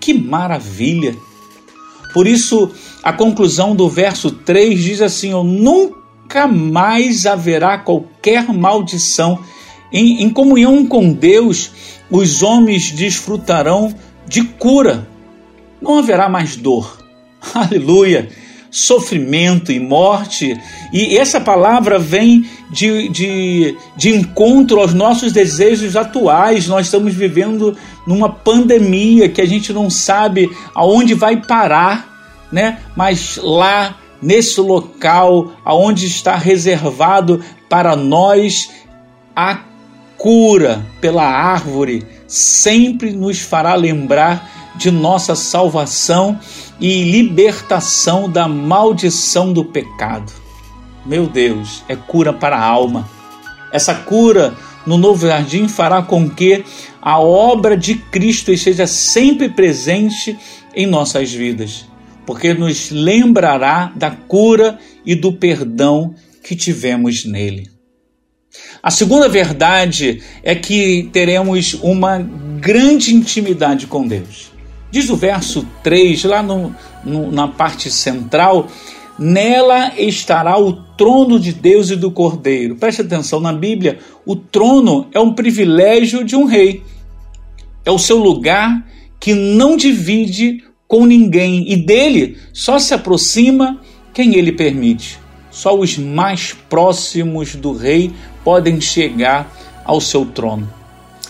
Que 0.00 0.14
maravilha! 0.14 1.14
Por 2.14 2.26
isso, 2.26 2.70
a 3.02 3.12
conclusão 3.12 3.76
do 3.76 3.88
verso 3.88 4.30
3 4.30 4.82
diz 4.82 5.02
assim: 5.02 5.30
Eu 5.30 5.44
nunca 5.44 6.46
mais 6.46 7.26
haverá 7.26 7.78
qualquer 7.78 8.48
maldição. 8.52 9.38
Em, 9.92 10.22
em 10.22 10.30
comunhão 10.30 10.84
com 10.86 11.12
Deus, 11.12 11.70
os 12.10 12.42
homens 12.42 12.90
desfrutarão 12.90 13.94
de 14.28 14.44
cura. 14.44 15.08
Não 15.80 15.98
haverá 15.98 16.28
mais 16.28 16.54
dor. 16.54 16.98
Aleluia! 17.54 18.28
Sofrimento 18.70 19.72
e 19.72 19.80
morte. 19.80 20.54
E 20.92 21.16
essa 21.16 21.40
palavra 21.40 21.98
vem 21.98 22.44
de, 22.70 23.08
de, 23.08 23.76
de 23.96 24.14
encontro 24.14 24.78
aos 24.78 24.92
nossos 24.92 25.32
desejos 25.32 25.96
atuais. 25.96 26.68
Nós 26.68 26.86
estamos 26.86 27.14
vivendo 27.14 27.74
numa 28.06 28.28
pandemia 28.28 29.30
que 29.30 29.40
a 29.40 29.46
gente 29.46 29.72
não 29.72 29.88
sabe 29.88 30.50
aonde 30.74 31.14
vai 31.14 31.38
parar, 31.38 32.46
né? 32.52 32.80
Mas 32.94 33.40
lá 33.42 33.96
nesse 34.20 34.60
local 34.60 35.52
aonde 35.64 36.06
está 36.06 36.36
reservado 36.36 37.42
para 37.70 37.96
nós 37.96 38.70
a 39.34 39.60
cura 40.18 40.84
pela 41.00 41.24
árvore 41.24 42.04
sempre 42.28 43.12
nos 43.12 43.40
fará 43.40 43.74
lembrar 43.74 44.76
de 44.76 44.90
nossa 44.90 45.34
salvação 45.34 46.38
e 46.78 47.10
libertação 47.10 48.30
da 48.30 48.46
maldição 48.46 49.52
do 49.52 49.64
pecado. 49.64 50.32
Meu 51.04 51.26
Deus, 51.26 51.82
é 51.88 51.96
cura 51.96 52.32
para 52.32 52.56
a 52.56 52.64
alma. 52.64 53.08
Essa 53.72 53.94
cura 53.94 54.54
no 54.86 54.96
novo 54.96 55.26
jardim 55.26 55.66
fará 55.66 56.02
com 56.02 56.28
que 56.30 56.64
a 57.00 57.18
obra 57.18 57.76
de 57.76 57.94
Cristo 57.94 58.52
esteja 58.52 58.86
sempre 58.86 59.48
presente 59.48 60.38
em 60.74 60.86
nossas 60.86 61.32
vidas, 61.32 61.86
porque 62.24 62.54
nos 62.54 62.90
lembrará 62.90 63.92
da 63.96 64.10
cura 64.10 64.78
e 65.04 65.14
do 65.14 65.32
perdão 65.32 66.14
que 66.42 66.54
tivemos 66.54 67.24
nele. 67.24 67.77
A 68.82 68.90
segunda 68.90 69.28
verdade 69.28 70.22
é 70.42 70.54
que 70.54 71.08
teremos 71.12 71.74
uma 71.82 72.18
grande 72.60 73.14
intimidade 73.14 73.86
com 73.86 74.06
Deus. 74.06 74.52
Diz 74.90 75.10
o 75.10 75.16
verso 75.16 75.66
3, 75.82 76.24
lá 76.24 76.42
no, 76.42 76.74
no, 77.04 77.30
na 77.30 77.48
parte 77.48 77.90
central, 77.90 78.68
nela 79.18 79.92
estará 79.98 80.58
o 80.58 80.72
trono 80.72 81.38
de 81.38 81.52
Deus 81.52 81.90
e 81.90 81.96
do 81.96 82.10
Cordeiro. 82.10 82.76
Preste 82.76 83.02
atenção, 83.02 83.40
na 83.40 83.52
Bíblia, 83.52 83.98
o 84.24 84.36
trono 84.36 85.08
é 85.12 85.20
um 85.20 85.34
privilégio 85.34 86.24
de 86.24 86.36
um 86.36 86.44
rei. 86.44 86.82
É 87.84 87.90
o 87.90 87.98
seu 87.98 88.18
lugar 88.18 88.86
que 89.20 89.34
não 89.34 89.76
divide 89.76 90.64
com 90.86 91.04
ninguém 91.04 91.70
e 91.70 91.76
dele 91.76 92.38
só 92.52 92.78
se 92.78 92.94
aproxima 92.94 93.80
quem 94.14 94.36
ele 94.36 94.52
permite. 94.52 95.18
Só 95.50 95.76
os 95.76 95.98
mais 95.98 96.52
próximos 96.68 97.54
do 97.56 97.72
rei 97.72 98.12
podem 98.44 98.80
chegar 98.80 99.52
ao 99.84 100.00
seu 100.00 100.26
trono. 100.26 100.68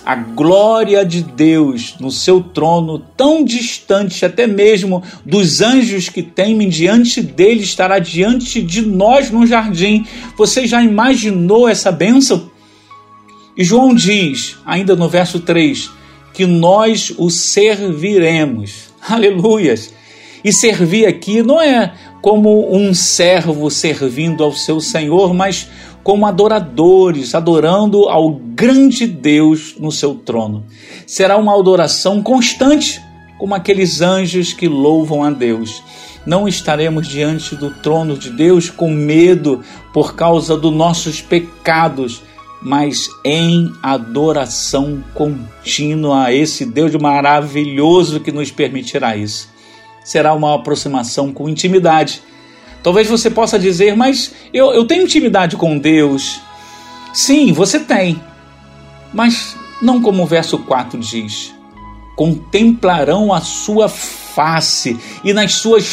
A 0.05 0.15
glória 0.15 1.05
de 1.05 1.23
Deus 1.23 1.97
no 2.01 2.11
seu 2.11 2.41
trono, 2.41 2.99
tão 2.99 3.45
distante 3.45 4.25
até 4.25 4.47
mesmo 4.47 5.03
dos 5.25 5.61
anjos 5.61 6.09
que 6.09 6.23
temem 6.23 6.69
diante 6.69 7.21
dele, 7.21 7.63
estará 7.63 7.99
diante 7.99 8.63
de 8.63 8.81
nós 8.81 9.31
no 9.31 9.47
jardim. 9.47 10.07
Você 10.37 10.67
já 10.67 10.83
imaginou 10.83 11.69
essa 11.69 11.93
bênção? 11.93 12.51
E 13.57 13.63
João 13.63 13.95
diz, 13.95 14.57
ainda 14.65 14.97
no 14.97 15.09
verso 15.09 15.41
3, 15.41 15.91
que 16.33 16.47
nós 16.47 17.13
o 17.19 17.29
serviremos. 17.29 18.89
Aleluias! 19.07 19.93
E 20.45 20.53
servir 20.53 21.07
aqui 21.07 21.43
não 21.43 21.61
é 21.61 21.93
como 22.21 22.75
um 22.75 22.95
servo 22.95 23.71
servindo 23.71 24.43
ao 24.43 24.53
seu 24.53 24.81
senhor, 24.81 25.33
mas 25.35 25.69
como 26.03 26.27
adoradores, 26.27 27.35
adorando 27.35 28.09
ao 28.09 28.31
grande 28.31 29.07
Deus 29.07 29.75
no 29.79 29.93
seu 29.93 30.15
trono. 30.15 30.65
Será 31.07 31.37
uma 31.37 31.59
adoração 31.59 32.23
constante, 32.23 33.01
como 33.39 33.55
aqueles 33.55 34.01
anjos 34.01 34.53
que 34.53 34.69
louvam 34.69 35.23
a 35.23 35.31
Deus. 35.31 35.83
Não 36.27 36.49
estaremos 36.49 37.07
diante 37.07 37.55
do 37.55 37.71
trono 37.71 38.17
de 38.17 38.31
Deus 38.31 38.71
com 38.71 38.91
medo 38.91 39.63
por 39.93 40.15
causa 40.15 40.57
dos 40.57 40.73
nossos 40.73 41.21
pecados, 41.21 42.23
mas 42.61 43.09
em 43.25 43.73
adoração 43.83 45.03
contínua 45.15 46.25
a 46.25 46.33
esse 46.33 46.67
Deus 46.67 46.95
maravilhoso 46.97 48.21
que 48.21 48.33
nos 48.33 48.51
permitirá 48.51 49.17
isso. 49.17 49.49
Será 50.09 50.33
uma 50.33 50.55
aproximação 50.55 51.31
com 51.31 51.51
intimidade. 51.51 52.23
Talvez 52.83 53.07
você 53.07 53.29
possa 53.29 53.59
dizer, 53.59 53.95
mas 53.95 54.33
eu, 54.55 54.73
eu 54.73 54.87
tenho 54.87 55.03
intimidade 55.03 55.55
com 55.55 55.77
Deus. 55.77 56.41
Sim, 57.13 57.53
você 57.53 57.79
tem, 57.79 58.19
mas 59.13 59.55
não 59.83 60.01
como 60.01 60.23
o 60.23 60.27
verso 60.27 60.61
4 60.61 60.99
diz: 60.99 61.55
contemplarão 62.17 63.35
a 63.35 63.43
sua 63.43 63.87
face 63.87 64.99
e 65.23 65.35
nas 65.35 65.57
suas 65.57 65.87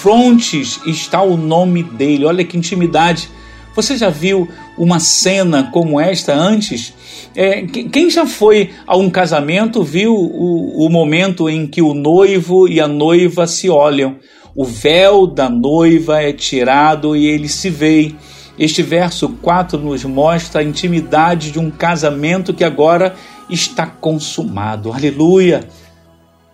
frontes 0.00 0.78
está 0.86 1.20
o 1.20 1.36
nome 1.36 1.82
dele. 1.82 2.24
Olha 2.24 2.44
que 2.44 2.56
intimidade. 2.56 3.28
Você 3.74 3.96
já 3.96 4.10
viu 4.10 4.48
uma 4.78 5.00
cena 5.00 5.70
como 5.72 6.00
esta 6.00 6.34
antes? 6.34 6.94
É, 7.34 7.62
quem 7.62 8.08
já 8.10 8.26
foi 8.26 8.70
a 8.86 8.96
um 8.96 9.10
casamento 9.10 9.82
viu 9.82 10.14
o, 10.14 10.86
o 10.86 10.88
momento 10.88 11.48
em 11.48 11.66
que 11.66 11.82
o 11.82 11.94
noivo 11.94 12.68
e 12.68 12.80
a 12.80 12.88
noiva 12.88 13.46
se 13.46 13.68
olham. 13.68 14.16
O 14.54 14.64
véu 14.64 15.26
da 15.26 15.50
noiva 15.50 16.22
é 16.22 16.32
tirado 16.32 17.14
e 17.14 17.26
eles 17.26 17.52
se 17.52 17.68
veem. 17.68 18.16
Este 18.58 18.82
verso 18.82 19.28
4 19.42 19.78
nos 19.78 20.02
mostra 20.04 20.62
a 20.62 20.64
intimidade 20.64 21.50
de 21.50 21.58
um 21.58 21.70
casamento 21.70 22.54
que 22.54 22.64
agora 22.64 23.14
está 23.50 23.86
consumado. 23.86 24.92
Aleluia! 24.92 25.68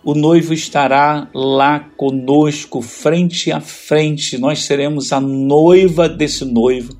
O 0.03 0.13
noivo 0.13 0.53
estará 0.53 1.29
lá 1.33 1.79
conosco, 1.95 2.81
frente 2.81 3.53
a 3.53 3.61
frente. 3.61 4.37
Nós 4.37 4.65
seremos 4.65 5.13
a 5.13 5.21
noiva 5.21 6.09
desse 6.09 6.43
noivo. 6.43 6.93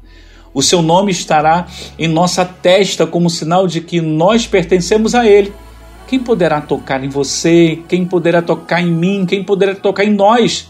O 0.54 0.62
seu 0.62 0.82
nome 0.82 1.12
estará 1.12 1.68
em 1.98 2.08
nossa 2.08 2.46
testa 2.46 3.08
como 3.08 3.30
sinal 3.30 3.68
de 3.68 3.82
que 3.82 4.00
nós 4.00 4.46
pertencemos 4.46 5.16
a 5.16 5.26
Ele. 5.26 5.52
Quem 6.08 6.20
poderá 6.20 6.62
tocar 6.62 7.04
em 7.04 7.10
você? 7.10 7.80
Quem 7.88 8.06
poderá 8.06 8.42
tocar 8.42 8.82
em 8.82 8.92
mim? 8.92 9.26
Quem 9.26 9.44
poderá 9.44 9.74
tocar 9.74 10.04
em 10.04 10.14
nós? 10.14 10.70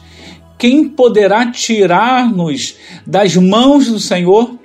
Quem 0.57 0.87
poderá 0.87 1.51
tirar-nos 1.51 2.75
das 3.05 3.35
mãos 3.35 3.87
do 3.87 3.99
Senhor? 3.99 4.57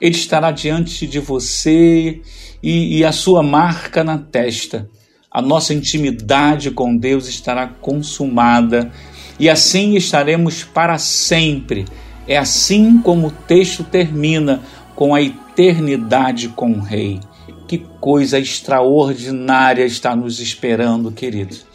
Ele 0.00 0.14
estará 0.14 0.50
diante 0.50 1.06
de 1.06 1.18
você 1.18 2.20
e, 2.62 2.98
e 2.98 3.04
a 3.04 3.12
sua 3.12 3.42
marca 3.42 4.04
na 4.04 4.18
testa. 4.18 4.88
A 5.30 5.40
nossa 5.40 5.72
intimidade 5.72 6.70
com 6.70 6.96
Deus 6.96 7.28
estará 7.28 7.66
consumada 7.66 8.92
e 9.38 9.48
assim 9.48 9.94
estaremos 9.94 10.64
para 10.64 10.98
sempre 10.98 11.86
é 12.28 12.36
assim 12.36 13.00
como 13.00 13.28
o 13.28 13.30
texto 13.32 13.82
termina 13.82 14.62
com 14.94 15.14
a 15.14 15.22
eternidade 15.22 16.50
com 16.50 16.72
o 16.72 16.80
Rei. 16.80 17.20
Que 17.66 17.78
coisa 18.00 18.38
extraordinária 18.38 19.84
está 19.84 20.14
nos 20.14 20.38
esperando, 20.38 21.10
queridos. 21.10 21.66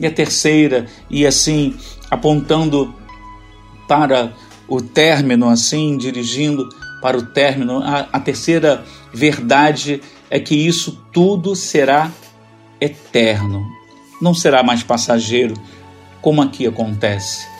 E 0.00 0.06
a 0.06 0.10
terceira, 0.10 0.86
e 1.08 1.26
assim, 1.26 1.76
apontando 2.10 2.94
para 3.86 4.32
o 4.66 4.80
término, 4.80 5.48
assim, 5.48 5.96
dirigindo 5.96 6.66
para 7.02 7.18
o 7.18 7.22
término, 7.22 7.82
a, 7.82 8.08
a 8.12 8.20
terceira 8.20 8.82
verdade 9.12 10.00
é 10.30 10.40
que 10.40 10.54
isso 10.54 10.98
tudo 11.12 11.54
será 11.54 12.10
eterno, 12.80 13.66
não 14.20 14.32
será 14.32 14.62
mais 14.62 14.82
passageiro, 14.82 15.54
como 16.22 16.40
aqui 16.40 16.66
acontece. 16.66 17.51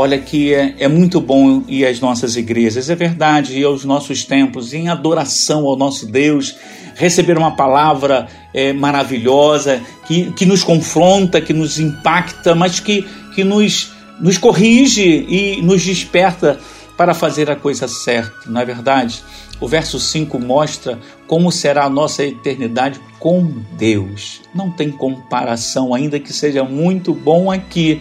Olha 0.00 0.16
que 0.16 0.54
é, 0.54 0.76
é, 0.78 0.86
muito 0.86 1.20
bom 1.20 1.64
ir 1.66 1.84
às 1.84 1.98
nossas 1.98 2.36
igrejas, 2.36 2.88
é 2.88 2.94
verdade, 2.94 3.58
ir 3.58 3.64
aos 3.64 3.84
nossos 3.84 4.24
templos, 4.24 4.72
em 4.72 4.88
adoração 4.88 5.66
ao 5.66 5.74
nosso 5.74 6.06
Deus, 6.06 6.54
receber 6.94 7.36
uma 7.36 7.56
palavra 7.56 8.28
é, 8.54 8.72
maravilhosa, 8.72 9.82
que, 10.06 10.30
que 10.34 10.46
nos 10.46 10.62
confronta, 10.62 11.40
que 11.40 11.52
nos 11.52 11.80
impacta, 11.80 12.54
mas 12.54 12.78
que, 12.78 13.04
que 13.34 13.42
nos, 13.42 13.90
nos 14.20 14.38
corrige 14.38 15.26
e 15.28 15.60
nos 15.62 15.82
desperta 15.82 16.60
para 16.96 17.12
fazer 17.12 17.50
a 17.50 17.56
coisa 17.56 17.88
certa, 17.88 18.48
não 18.48 18.60
é 18.60 18.64
verdade? 18.64 19.20
O 19.60 19.66
verso 19.66 19.98
5 19.98 20.38
mostra 20.38 20.96
como 21.26 21.50
será 21.50 21.86
a 21.86 21.90
nossa 21.90 22.22
eternidade 22.22 23.00
com 23.18 23.52
Deus. 23.76 24.42
Não 24.54 24.70
tem 24.70 24.92
comparação, 24.92 25.92
ainda 25.92 26.20
que 26.20 26.32
seja 26.32 26.62
muito 26.62 27.12
bom 27.12 27.50
aqui 27.50 28.00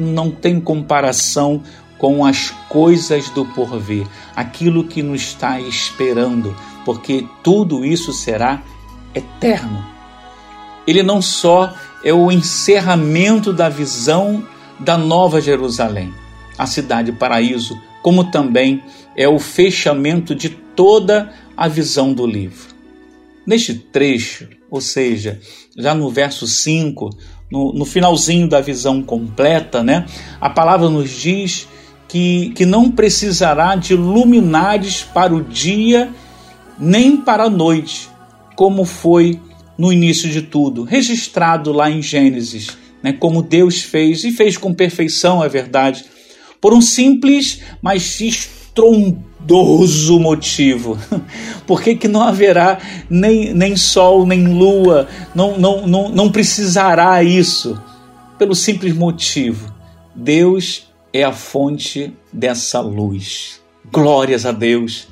não 0.00 0.30
tem 0.30 0.60
comparação 0.60 1.62
com 1.98 2.24
as 2.24 2.50
coisas 2.68 3.28
do 3.30 3.44
porvir, 3.44 4.06
aquilo 4.34 4.84
que 4.84 5.02
nos 5.02 5.20
está 5.20 5.60
esperando, 5.60 6.56
porque 6.84 7.26
tudo 7.42 7.84
isso 7.84 8.12
será 8.12 8.62
eterno. 9.14 9.84
Ele 10.86 11.02
não 11.02 11.20
só 11.20 11.74
é 12.02 12.12
o 12.12 12.32
encerramento 12.32 13.52
da 13.52 13.68
visão 13.68 14.42
da 14.78 14.96
Nova 14.96 15.40
Jerusalém, 15.40 16.12
a 16.56 16.66
cidade 16.66 17.12
paraíso, 17.12 17.78
como 18.02 18.30
também 18.30 18.82
é 19.14 19.28
o 19.28 19.38
fechamento 19.38 20.34
de 20.34 20.48
toda 20.48 21.32
a 21.54 21.68
visão 21.68 22.14
do 22.14 22.26
livro. 22.26 22.74
Neste 23.46 23.74
trecho, 23.74 24.48
ou 24.70 24.80
seja, 24.80 25.38
já 25.76 25.94
no 25.94 26.08
verso 26.08 26.46
5, 26.46 27.10
no, 27.50 27.72
no 27.72 27.84
finalzinho 27.84 28.48
da 28.48 28.60
visão 28.60 29.02
completa, 29.02 29.82
né? 29.82 30.06
A 30.40 30.48
palavra 30.48 30.88
nos 30.88 31.10
diz 31.10 31.68
que, 32.06 32.50
que 32.50 32.64
não 32.64 32.90
precisará 32.90 33.74
de 33.76 33.94
luminares 33.94 35.02
para 35.02 35.34
o 35.34 35.42
dia 35.42 36.10
nem 36.78 37.16
para 37.16 37.44
a 37.44 37.50
noite, 37.50 38.08
como 38.56 38.84
foi 38.84 39.38
no 39.76 39.92
início 39.92 40.28
de 40.28 40.42
tudo, 40.42 40.82
registrado 40.82 41.72
lá 41.72 41.90
em 41.90 42.02
Gênesis, 42.02 42.76
né, 43.02 43.12
como 43.12 43.42
Deus 43.42 43.80
fez 43.80 44.24
e 44.24 44.30
fez 44.30 44.56
com 44.56 44.74
perfeição, 44.74 45.42
é 45.42 45.48
verdade, 45.48 46.04
por 46.60 46.74
um 46.74 46.82
simples, 46.82 47.60
mas 47.80 48.02
estrondoso 49.40 50.20
motivo. 50.20 50.98
Por 51.66 51.82
que, 51.82 51.96
que 51.96 52.08
não 52.08 52.22
haverá 52.22 52.78
nem, 53.08 53.52
nem 53.54 53.76
sol, 53.76 54.26
nem 54.26 54.46
lua? 54.46 55.08
Não, 55.34 55.58
não, 55.58 55.86
não, 55.86 56.08
não 56.08 56.30
precisará 56.30 57.22
isso? 57.22 57.80
Pelo 58.38 58.54
simples 58.54 58.94
motivo: 58.94 59.72
Deus 60.14 60.88
é 61.12 61.24
a 61.24 61.32
fonte 61.32 62.12
dessa 62.32 62.80
luz. 62.80 63.60
Glórias 63.90 64.46
a 64.46 64.52
Deus. 64.52 65.08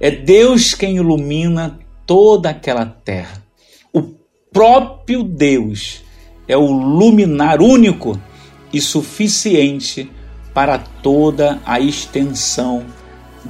É 0.00 0.10
Deus 0.10 0.74
quem 0.74 0.96
ilumina 0.96 1.78
toda 2.06 2.50
aquela 2.50 2.86
terra. 2.86 3.42
O 3.92 4.02
próprio 4.52 5.22
Deus 5.22 6.02
é 6.48 6.56
o 6.56 6.70
luminar 6.70 7.60
único 7.60 8.18
e 8.72 8.80
suficiente 8.80 10.10
para 10.52 10.78
toda 10.78 11.60
a 11.64 11.78
extensão 11.78 12.84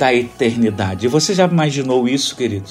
da 0.00 0.14
eternidade. 0.14 1.06
Você 1.08 1.34
já 1.34 1.46
imaginou 1.46 2.08
isso, 2.08 2.34
querido? 2.34 2.70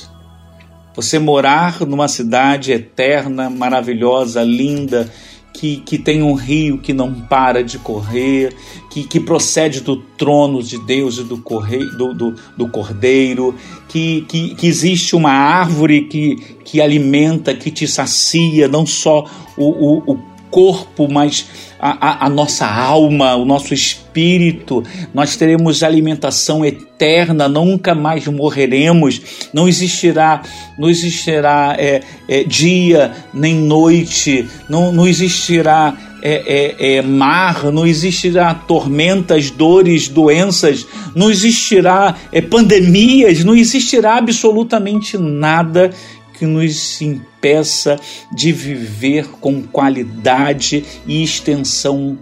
Você 0.95 1.19
morar 1.19 1.79
numa 1.81 2.07
cidade 2.07 2.71
eterna, 2.71 3.51
maravilhosa, 3.51 4.43
linda, 4.43 5.07
que, 5.53 5.77
que 5.77 5.99
tem 5.99 6.23
um 6.23 6.33
rio 6.33 6.79
que 6.79 6.91
não 6.91 7.13
para 7.13 7.63
de 7.63 7.77
correr, 7.77 8.55
que, 8.89 9.03
que 9.03 9.19
procede 9.19 9.81
do 9.81 9.97
trono 9.97 10.63
de 10.63 10.79
Deus 10.79 11.19
e 11.19 11.23
do, 11.23 11.37
correio, 11.37 11.95
do, 11.95 12.15
do, 12.15 12.35
do 12.57 12.67
cordeiro, 12.67 13.53
que, 13.87 14.25
que, 14.27 14.55
que 14.55 14.65
existe 14.65 15.15
uma 15.15 15.31
árvore 15.31 16.05
que, 16.05 16.35
que 16.65 16.81
alimenta, 16.81 17.53
que 17.53 17.69
te 17.69 17.87
sacia, 17.87 18.67
não 18.67 18.87
só 18.87 19.23
o, 19.55 19.65
o, 19.65 20.13
o 20.13 20.19
corpo, 20.49 21.07
mas 21.07 21.68
a, 21.79 22.25
a, 22.25 22.25
a, 22.25 22.29
nossa 22.29 22.65
alma, 22.65 23.35
o 23.35 23.45
nosso 23.45 23.73
espírito. 23.73 24.83
Nós 25.13 25.35
teremos 25.35 25.81
alimentação 25.81 26.65
eterna, 26.65 27.47
nunca 27.47 27.95
mais 27.95 28.27
morreremos. 28.27 29.21
Não 29.53 29.67
existirá, 29.67 30.41
não 30.77 30.89
existirá 30.89 31.75
é, 31.77 32.01
é, 32.27 32.43
dia 32.43 33.13
nem 33.33 33.55
noite. 33.55 34.47
Não, 34.69 34.91
não 34.91 35.07
existirá 35.07 35.95
é, 36.21 36.75
é, 36.77 36.95
é, 36.97 37.01
mar, 37.01 37.71
não 37.71 37.87
existirá 37.87 38.53
tormentas, 38.53 39.49
dores, 39.49 40.09
doenças, 40.09 40.85
não 41.15 41.31
existirá 41.31 42.13
é, 42.31 42.41
pandemias, 42.41 43.43
não 43.45 43.55
existirá 43.55 44.17
absolutamente 44.17 45.17
nada 45.17 45.91
que 46.39 46.45
nos 46.45 47.01
impeça 47.01 47.99
de 48.31 48.53
viver 48.53 49.27
com 49.41 49.61
qualidade 49.61 50.85
e 51.05 51.21
extensão 51.21 52.17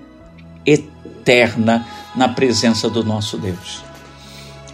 eterna 0.66 1.88
na 2.16 2.28
presença 2.28 2.90
do 2.90 3.04
nosso 3.04 3.38
Deus. 3.38 3.84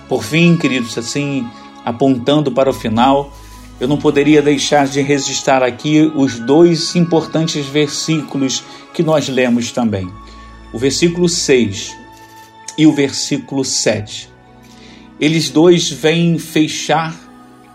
Por 0.07 0.23
fim, 0.23 0.55
queridos, 0.55 0.97
assim, 0.97 1.45
apontando 1.83 2.53
para 2.53 2.69
o 2.69 2.73
final, 2.73 3.33
eu 3.81 3.87
não 3.87 3.97
poderia 3.97 4.41
deixar 4.41 4.87
de 4.87 5.01
registrar 5.01 5.61
aqui 5.61 6.09
os 6.15 6.39
dois 6.39 6.95
importantes 6.95 7.65
versículos 7.65 8.63
que 8.93 9.03
nós 9.03 9.27
lemos 9.27 9.73
também. 9.73 10.09
O 10.71 10.79
versículo 10.79 11.27
6 11.27 11.93
e 12.77 12.87
o 12.87 12.93
versículo 12.93 13.65
7. 13.65 14.29
Eles 15.19 15.49
dois 15.49 15.91
vêm 15.91 16.39
fechar 16.39 17.13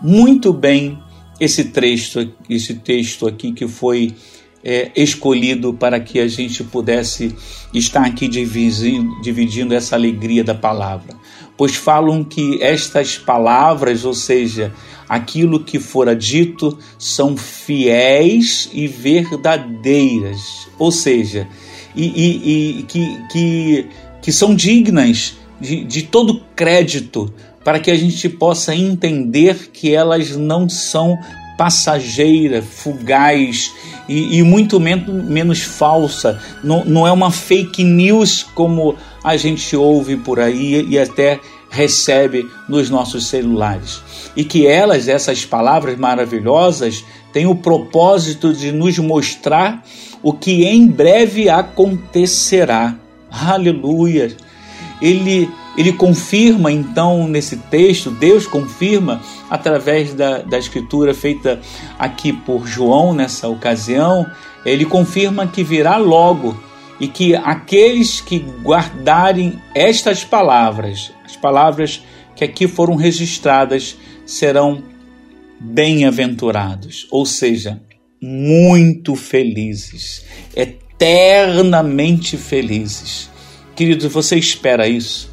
muito 0.01 0.51
bem 0.51 0.99
esse 1.39 1.65
texto, 1.65 2.31
esse 2.49 2.75
texto 2.75 3.27
aqui 3.27 3.51
que 3.51 3.67
foi 3.67 4.13
é, 4.63 4.91
escolhido 4.95 5.73
para 5.73 5.99
que 5.99 6.19
a 6.19 6.27
gente 6.27 6.63
pudesse 6.63 7.33
estar 7.73 8.05
aqui 8.05 8.27
dividindo, 8.27 9.21
dividindo 9.21 9.73
essa 9.73 9.95
alegria 9.95 10.43
da 10.43 10.53
palavra. 10.53 11.15
Pois 11.55 11.75
falam 11.75 12.23
que 12.23 12.61
estas 12.61 13.17
palavras, 13.17 14.05
ou 14.05 14.13
seja, 14.13 14.73
aquilo 15.07 15.63
que 15.63 15.79
fora 15.79 16.15
dito, 16.15 16.77
são 16.97 17.35
fiéis 17.35 18.69
e 18.73 18.87
verdadeiras, 18.87 20.67
ou 20.77 20.91
seja, 20.91 21.47
e, 21.95 22.05
e, 22.05 22.79
e 22.79 22.83
que, 22.83 23.17
que, 23.31 23.85
que 24.21 24.31
são 24.31 24.55
dignas 24.55 25.37
de, 25.59 25.83
de 25.83 26.03
todo 26.03 26.41
crédito 26.55 27.33
para 27.69 27.79
que 27.79 27.91
a 27.91 27.95
gente 27.95 28.27
possa 28.27 28.73
entender 28.73 29.69
que 29.71 29.93
elas 29.93 30.35
não 30.35 30.67
são 30.67 31.15
passageira, 31.55 32.63
fugaz 32.63 33.71
e, 34.07 34.39
e 34.39 34.41
muito 34.41 34.79
menos, 34.79 35.59
falsa. 35.59 36.41
Não, 36.63 36.83
não 36.83 37.05
é 37.05 37.11
uma 37.11 37.29
fake 37.29 37.83
news 37.83 38.41
como 38.55 38.95
a 39.23 39.37
gente 39.37 39.75
ouve 39.75 40.17
por 40.17 40.39
aí 40.39 40.83
e 40.89 40.97
até 40.97 41.39
recebe 41.69 42.43
nos 42.67 42.89
nossos 42.89 43.27
celulares. 43.27 44.01
E 44.35 44.43
que 44.43 44.65
elas, 44.65 45.07
essas 45.07 45.45
palavras 45.45 45.95
maravilhosas, 45.95 47.05
têm 47.31 47.45
o 47.45 47.53
propósito 47.53 48.51
de 48.51 48.71
nos 48.71 48.97
mostrar 48.97 49.85
o 50.23 50.33
que 50.33 50.65
em 50.65 50.87
breve 50.87 51.49
acontecerá. 51.49 52.95
Aleluia! 53.29 54.35
Ele 54.99 55.47
ele 55.77 55.93
confirma 55.93 56.71
então 56.71 57.27
nesse 57.27 57.57
texto, 57.57 58.11
Deus 58.11 58.45
confirma 58.45 59.21
através 59.49 60.13
da, 60.13 60.39
da 60.39 60.57
escritura 60.57 61.13
feita 61.13 61.59
aqui 61.97 62.33
por 62.33 62.67
João 62.67 63.13
nessa 63.13 63.47
ocasião, 63.47 64.29
ele 64.65 64.85
confirma 64.85 65.47
que 65.47 65.63
virá 65.63 65.97
logo 65.97 66.57
e 66.99 67.07
que 67.07 67.35
aqueles 67.35 68.19
que 68.19 68.39
guardarem 68.61 69.61
estas 69.73 70.23
palavras, 70.23 71.11
as 71.23 71.35
palavras 71.35 72.03
que 72.35 72.43
aqui 72.43 72.67
foram 72.67 72.95
registradas, 72.95 73.97
serão 74.25 74.83
bem-aventurados, 75.59 77.07
ou 77.09 77.25
seja, 77.25 77.81
muito 78.21 79.15
felizes, 79.15 80.25
eternamente 80.55 82.37
felizes. 82.37 83.29
Querido, 83.75 84.09
você 84.09 84.37
espera 84.37 84.87
isso? 84.87 85.28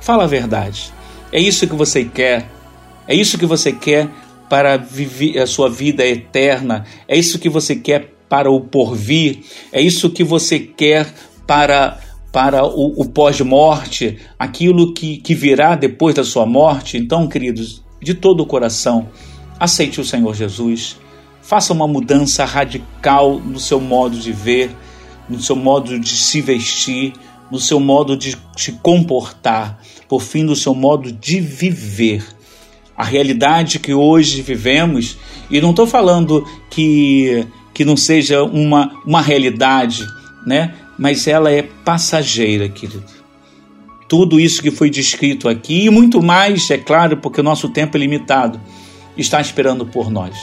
Fala 0.00 0.24
a 0.24 0.26
verdade. 0.26 0.92
É 1.32 1.40
isso 1.40 1.66
que 1.66 1.74
você 1.74 2.04
quer? 2.04 2.50
É 3.06 3.14
isso 3.14 3.38
que 3.38 3.46
você 3.46 3.72
quer 3.72 4.08
para 4.48 4.76
viver 4.76 5.38
a 5.38 5.46
sua 5.46 5.70
vida 5.70 6.04
eterna? 6.04 6.84
É 7.06 7.16
isso 7.16 7.38
que 7.38 7.48
você 7.48 7.76
quer 7.76 8.14
para 8.28 8.50
o 8.50 8.60
porvir? 8.60 9.44
É 9.72 9.80
isso 9.80 10.10
que 10.10 10.24
você 10.24 10.58
quer 10.58 11.12
para 11.46 11.98
para 12.32 12.64
o, 12.64 13.02
o 13.02 13.08
pós-morte, 13.08 14.18
aquilo 14.38 14.94
que, 14.94 15.16
que 15.16 15.34
virá 15.34 15.74
depois 15.74 16.14
da 16.14 16.22
sua 16.22 16.46
morte? 16.46 16.96
Então, 16.96 17.26
queridos, 17.26 17.82
de 18.00 18.14
todo 18.14 18.44
o 18.44 18.46
coração, 18.46 19.08
aceite 19.58 20.00
o 20.00 20.04
Senhor 20.04 20.34
Jesus. 20.34 20.96
Faça 21.42 21.72
uma 21.72 21.88
mudança 21.88 22.44
radical 22.44 23.40
no 23.40 23.58
seu 23.58 23.80
modo 23.80 24.16
de 24.16 24.30
ver, 24.30 24.70
no 25.28 25.40
seu 25.40 25.56
modo 25.56 25.98
de 25.98 26.16
se 26.16 26.40
vestir, 26.40 27.14
no 27.50 27.58
seu 27.58 27.80
modo 27.80 28.16
de 28.16 28.36
se 28.56 28.72
comportar, 28.72 29.80
por 30.08 30.22
fim, 30.22 30.42
no 30.42 30.54
seu 30.54 30.74
modo 30.74 31.10
de 31.10 31.40
viver. 31.40 32.24
A 32.96 33.04
realidade 33.04 33.78
que 33.78 33.92
hoje 33.92 34.42
vivemos, 34.42 35.16
e 35.50 35.60
não 35.60 35.70
estou 35.70 35.86
falando 35.86 36.46
que, 36.70 37.46
que 37.72 37.84
não 37.84 37.96
seja 37.96 38.42
uma, 38.42 38.92
uma 39.04 39.20
realidade, 39.20 40.06
né? 40.46 40.74
mas 40.98 41.26
ela 41.26 41.50
é 41.50 41.62
passageira, 41.62 42.68
querido. 42.68 43.04
Tudo 44.08 44.38
isso 44.38 44.62
que 44.62 44.70
foi 44.70 44.90
descrito 44.90 45.48
aqui, 45.48 45.86
e 45.86 45.90
muito 45.90 46.22
mais, 46.22 46.70
é 46.70 46.76
claro, 46.76 47.16
porque 47.16 47.40
o 47.40 47.44
nosso 47.44 47.68
tempo 47.68 47.96
é 47.96 48.00
limitado, 48.00 48.60
está 49.16 49.40
esperando 49.40 49.86
por 49.86 50.10
nós. 50.10 50.36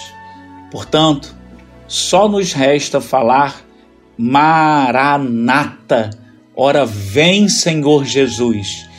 Portanto, 0.71 1.35
só 1.87 2.27
nos 2.27 2.53
resta 2.53 2.99
falar 2.99 3.63
Maranata 4.17 6.09
Ora, 6.59 6.87
vem, 6.87 7.47
Senhor 7.47 8.03
Jesus. 8.03 8.89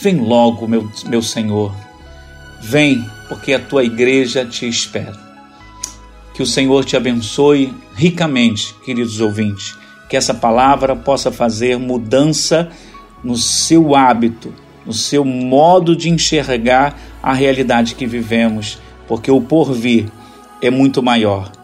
Vem 0.00 0.16
logo, 0.16 0.66
meu, 0.66 0.90
meu 1.06 1.20
Senhor. 1.20 1.74
Vem, 2.58 3.04
porque 3.28 3.52
a 3.52 3.58
tua 3.58 3.84
igreja 3.84 4.46
te 4.46 4.66
espera. 4.66 5.12
Que 6.32 6.42
o 6.42 6.46
Senhor 6.46 6.82
te 6.86 6.96
abençoe 6.96 7.74
ricamente, 7.94 8.74
queridos 8.82 9.20
ouvintes. 9.20 9.76
Que 10.08 10.16
essa 10.16 10.32
palavra 10.32 10.96
possa 10.96 11.30
fazer 11.30 11.78
mudança 11.78 12.70
no 13.22 13.36
seu 13.36 13.94
hábito, 13.94 14.50
no 14.86 14.94
seu 14.94 15.22
modo 15.22 15.94
de 15.94 16.08
enxergar 16.08 16.98
a 17.22 17.34
realidade 17.34 17.94
que 17.94 18.06
vivemos, 18.06 18.78
porque 19.06 19.30
o 19.30 19.42
porvir 19.42 20.06
é 20.62 20.70
muito 20.70 21.02
maior 21.02 21.59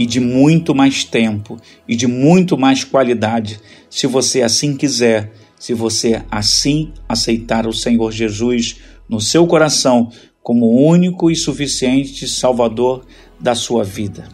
e 0.00 0.06
de 0.06 0.18
muito 0.18 0.74
mais 0.74 1.04
tempo 1.04 1.58
e 1.86 1.94
de 1.94 2.06
muito 2.06 2.56
mais 2.56 2.82
qualidade, 2.82 3.60
se 3.90 4.06
você 4.06 4.40
assim 4.40 4.74
quiser, 4.74 5.30
se 5.58 5.74
você 5.74 6.22
assim 6.30 6.90
aceitar 7.06 7.66
o 7.66 7.72
Senhor 7.74 8.10
Jesus 8.10 8.76
no 9.06 9.20
seu 9.20 9.46
coração 9.46 10.10
como 10.42 10.70
único 10.70 11.30
e 11.30 11.36
suficiente 11.36 12.26
Salvador 12.26 13.04
da 13.38 13.54
sua 13.54 13.84
vida. 13.84 14.26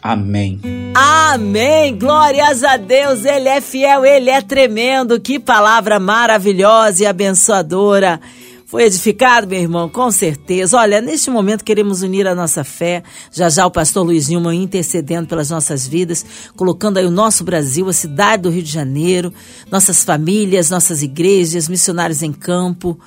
Amém. 0.00 0.58
Amém. 0.94 1.98
Glórias 1.98 2.64
a 2.64 2.78
Deus. 2.78 3.22
Ele 3.26 3.50
é 3.50 3.60
fiel, 3.60 4.02
ele 4.02 4.30
é 4.30 4.40
tremendo. 4.40 5.20
Que 5.20 5.38
palavra 5.38 6.00
maravilhosa 6.00 7.02
e 7.02 7.06
abençoadora. 7.06 8.18
Foi 8.66 8.82
edificado, 8.82 9.46
meu 9.46 9.60
irmão? 9.60 9.88
Com 9.88 10.10
certeza. 10.10 10.76
Olha, 10.76 11.00
neste 11.00 11.30
momento 11.30 11.62
queremos 11.62 12.02
unir 12.02 12.26
a 12.26 12.34
nossa 12.34 12.64
fé. 12.64 13.04
Já 13.30 13.48
já 13.48 13.64
o 13.64 13.70
pastor 13.70 14.04
Luiz 14.04 14.26
Nilman 14.26 14.60
intercedendo 14.60 15.28
pelas 15.28 15.50
nossas 15.50 15.86
vidas, 15.86 16.26
colocando 16.56 16.96
aí 16.96 17.06
o 17.06 17.10
nosso 17.10 17.44
Brasil, 17.44 17.88
a 17.88 17.92
cidade 17.92 18.42
do 18.42 18.50
Rio 18.50 18.64
de 18.64 18.72
Janeiro, 18.72 19.32
nossas 19.70 20.02
famílias, 20.02 20.68
nossas 20.68 21.00
igrejas, 21.00 21.68
missionários 21.68 22.22
em 22.22 22.32
campo, 22.32 22.98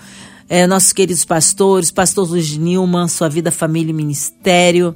é, 0.48 0.66
nossos 0.66 0.94
queridos 0.94 1.26
pastores, 1.26 1.92
pastor 1.92 2.30
Luiz 2.30 2.56
Nilman, 2.56 3.10
sua 3.10 3.28
vida, 3.28 3.52
família 3.52 3.92
e 3.92 3.94
ministério. 3.94 4.96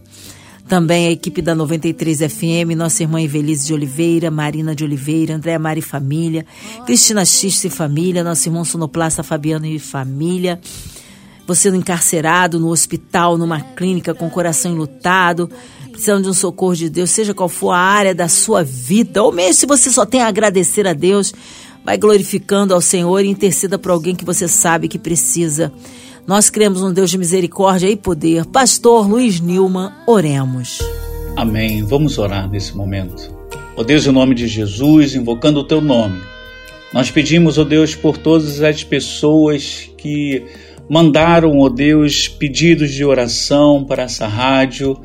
Também 0.67 1.08
a 1.08 1.12
equipe 1.12 1.41
da 1.41 1.54
93 1.54 2.19
FM, 2.19 2.76
nossa 2.76 3.04
irmã 3.04 3.21
Evelise 3.21 3.67
de 3.67 3.73
Oliveira, 3.73 4.32
Marina 4.32 4.73
de 4.73 4.84
Oliveira, 4.84 5.36
Andréa 5.36 5.60
Mari 5.60 5.82
Família, 5.82 6.45
Cristina 6.86 7.26
Xiste 7.26 7.67
e 7.67 7.69
Família, 7.69 8.23
nosso 8.23 8.47
irmão 8.47 8.63
sonoplasta 8.63 9.23
Fabiano 9.23 9.65
e 9.65 9.78
Família. 9.78 10.60
Você 11.45 11.69
no 11.69 11.76
encarcerado, 11.76 12.60
no 12.60 12.69
hospital, 12.69 13.38
numa 13.38 13.60
clínica 13.60 14.13
com 14.13 14.28
o 14.28 14.32
coração 14.32 14.71
enlutado, 14.71 15.49
precisando 15.91 16.23
de 16.23 16.30
um 16.30 16.34
socorro 16.34 16.76
de 16.76 16.89
Deus, 16.89 17.12
seja 17.12 17.34
qual 17.34 17.49
for 17.49 17.71
a 17.71 17.78
área 17.78 18.15
da 18.15 18.30
sua 18.30 18.63
vida, 18.63 19.21
ou 19.21 19.32
mesmo 19.32 19.54
se 19.54 19.65
você 19.65 19.91
só 19.91 20.06
tem 20.06 20.21
a 20.21 20.28
agradecer 20.28 20.88
a 20.88 20.93
Deus, 20.93 21.34
vai 21.84 21.97
glorificando 21.97 22.73
ao 22.73 22.80
Senhor 22.80 23.23
e 23.23 23.28
interceda 23.28 23.78
por 23.78 23.91
alguém 23.91 24.15
que 24.15 24.23
você 24.23 24.47
sabe 24.47 24.88
que 24.88 24.97
precisa. 24.97 25.71
Nós 26.25 26.49
cremos 26.49 26.81
um 26.81 26.93
Deus 26.93 27.12
de 27.12 27.17
misericórdia 27.17 27.89
e 27.89 27.97
poder. 27.97 28.45
Pastor 28.45 29.09
Luiz 29.09 29.41
Nilman, 29.41 29.91
oremos. 30.07 30.79
Amém. 31.36 31.83
Vamos 31.83 32.17
orar 32.17 32.49
nesse 32.49 32.75
momento. 32.77 33.29
Ó 33.75 33.81
oh 33.81 33.83
Deus, 33.83 34.07
em 34.07 34.12
nome 34.12 34.33
de 34.33 34.47
Jesus, 34.47 35.15
invocando 35.15 35.59
o 35.59 35.63
teu 35.65 35.81
nome, 35.81 36.21
nós 36.93 37.12
pedimos, 37.12 37.57
ó 37.57 37.63
oh 37.63 37.65
Deus, 37.65 37.93
por 37.93 38.17
todas 38.17 38.62
as 38.62 38.86
pessoas 38.86 39.89
que 39.97 40.45
mandaram, 40.88 41.57
ó 41.57 41.63
oh 41.63 41.69
Deus, 41.69 42.29
pedidos 42.29 42.91
de 42.91 43.03
oração 43.03 43.83
para 43.83 44.03
essa 44.03 44.25
rádio, 44.25 44.97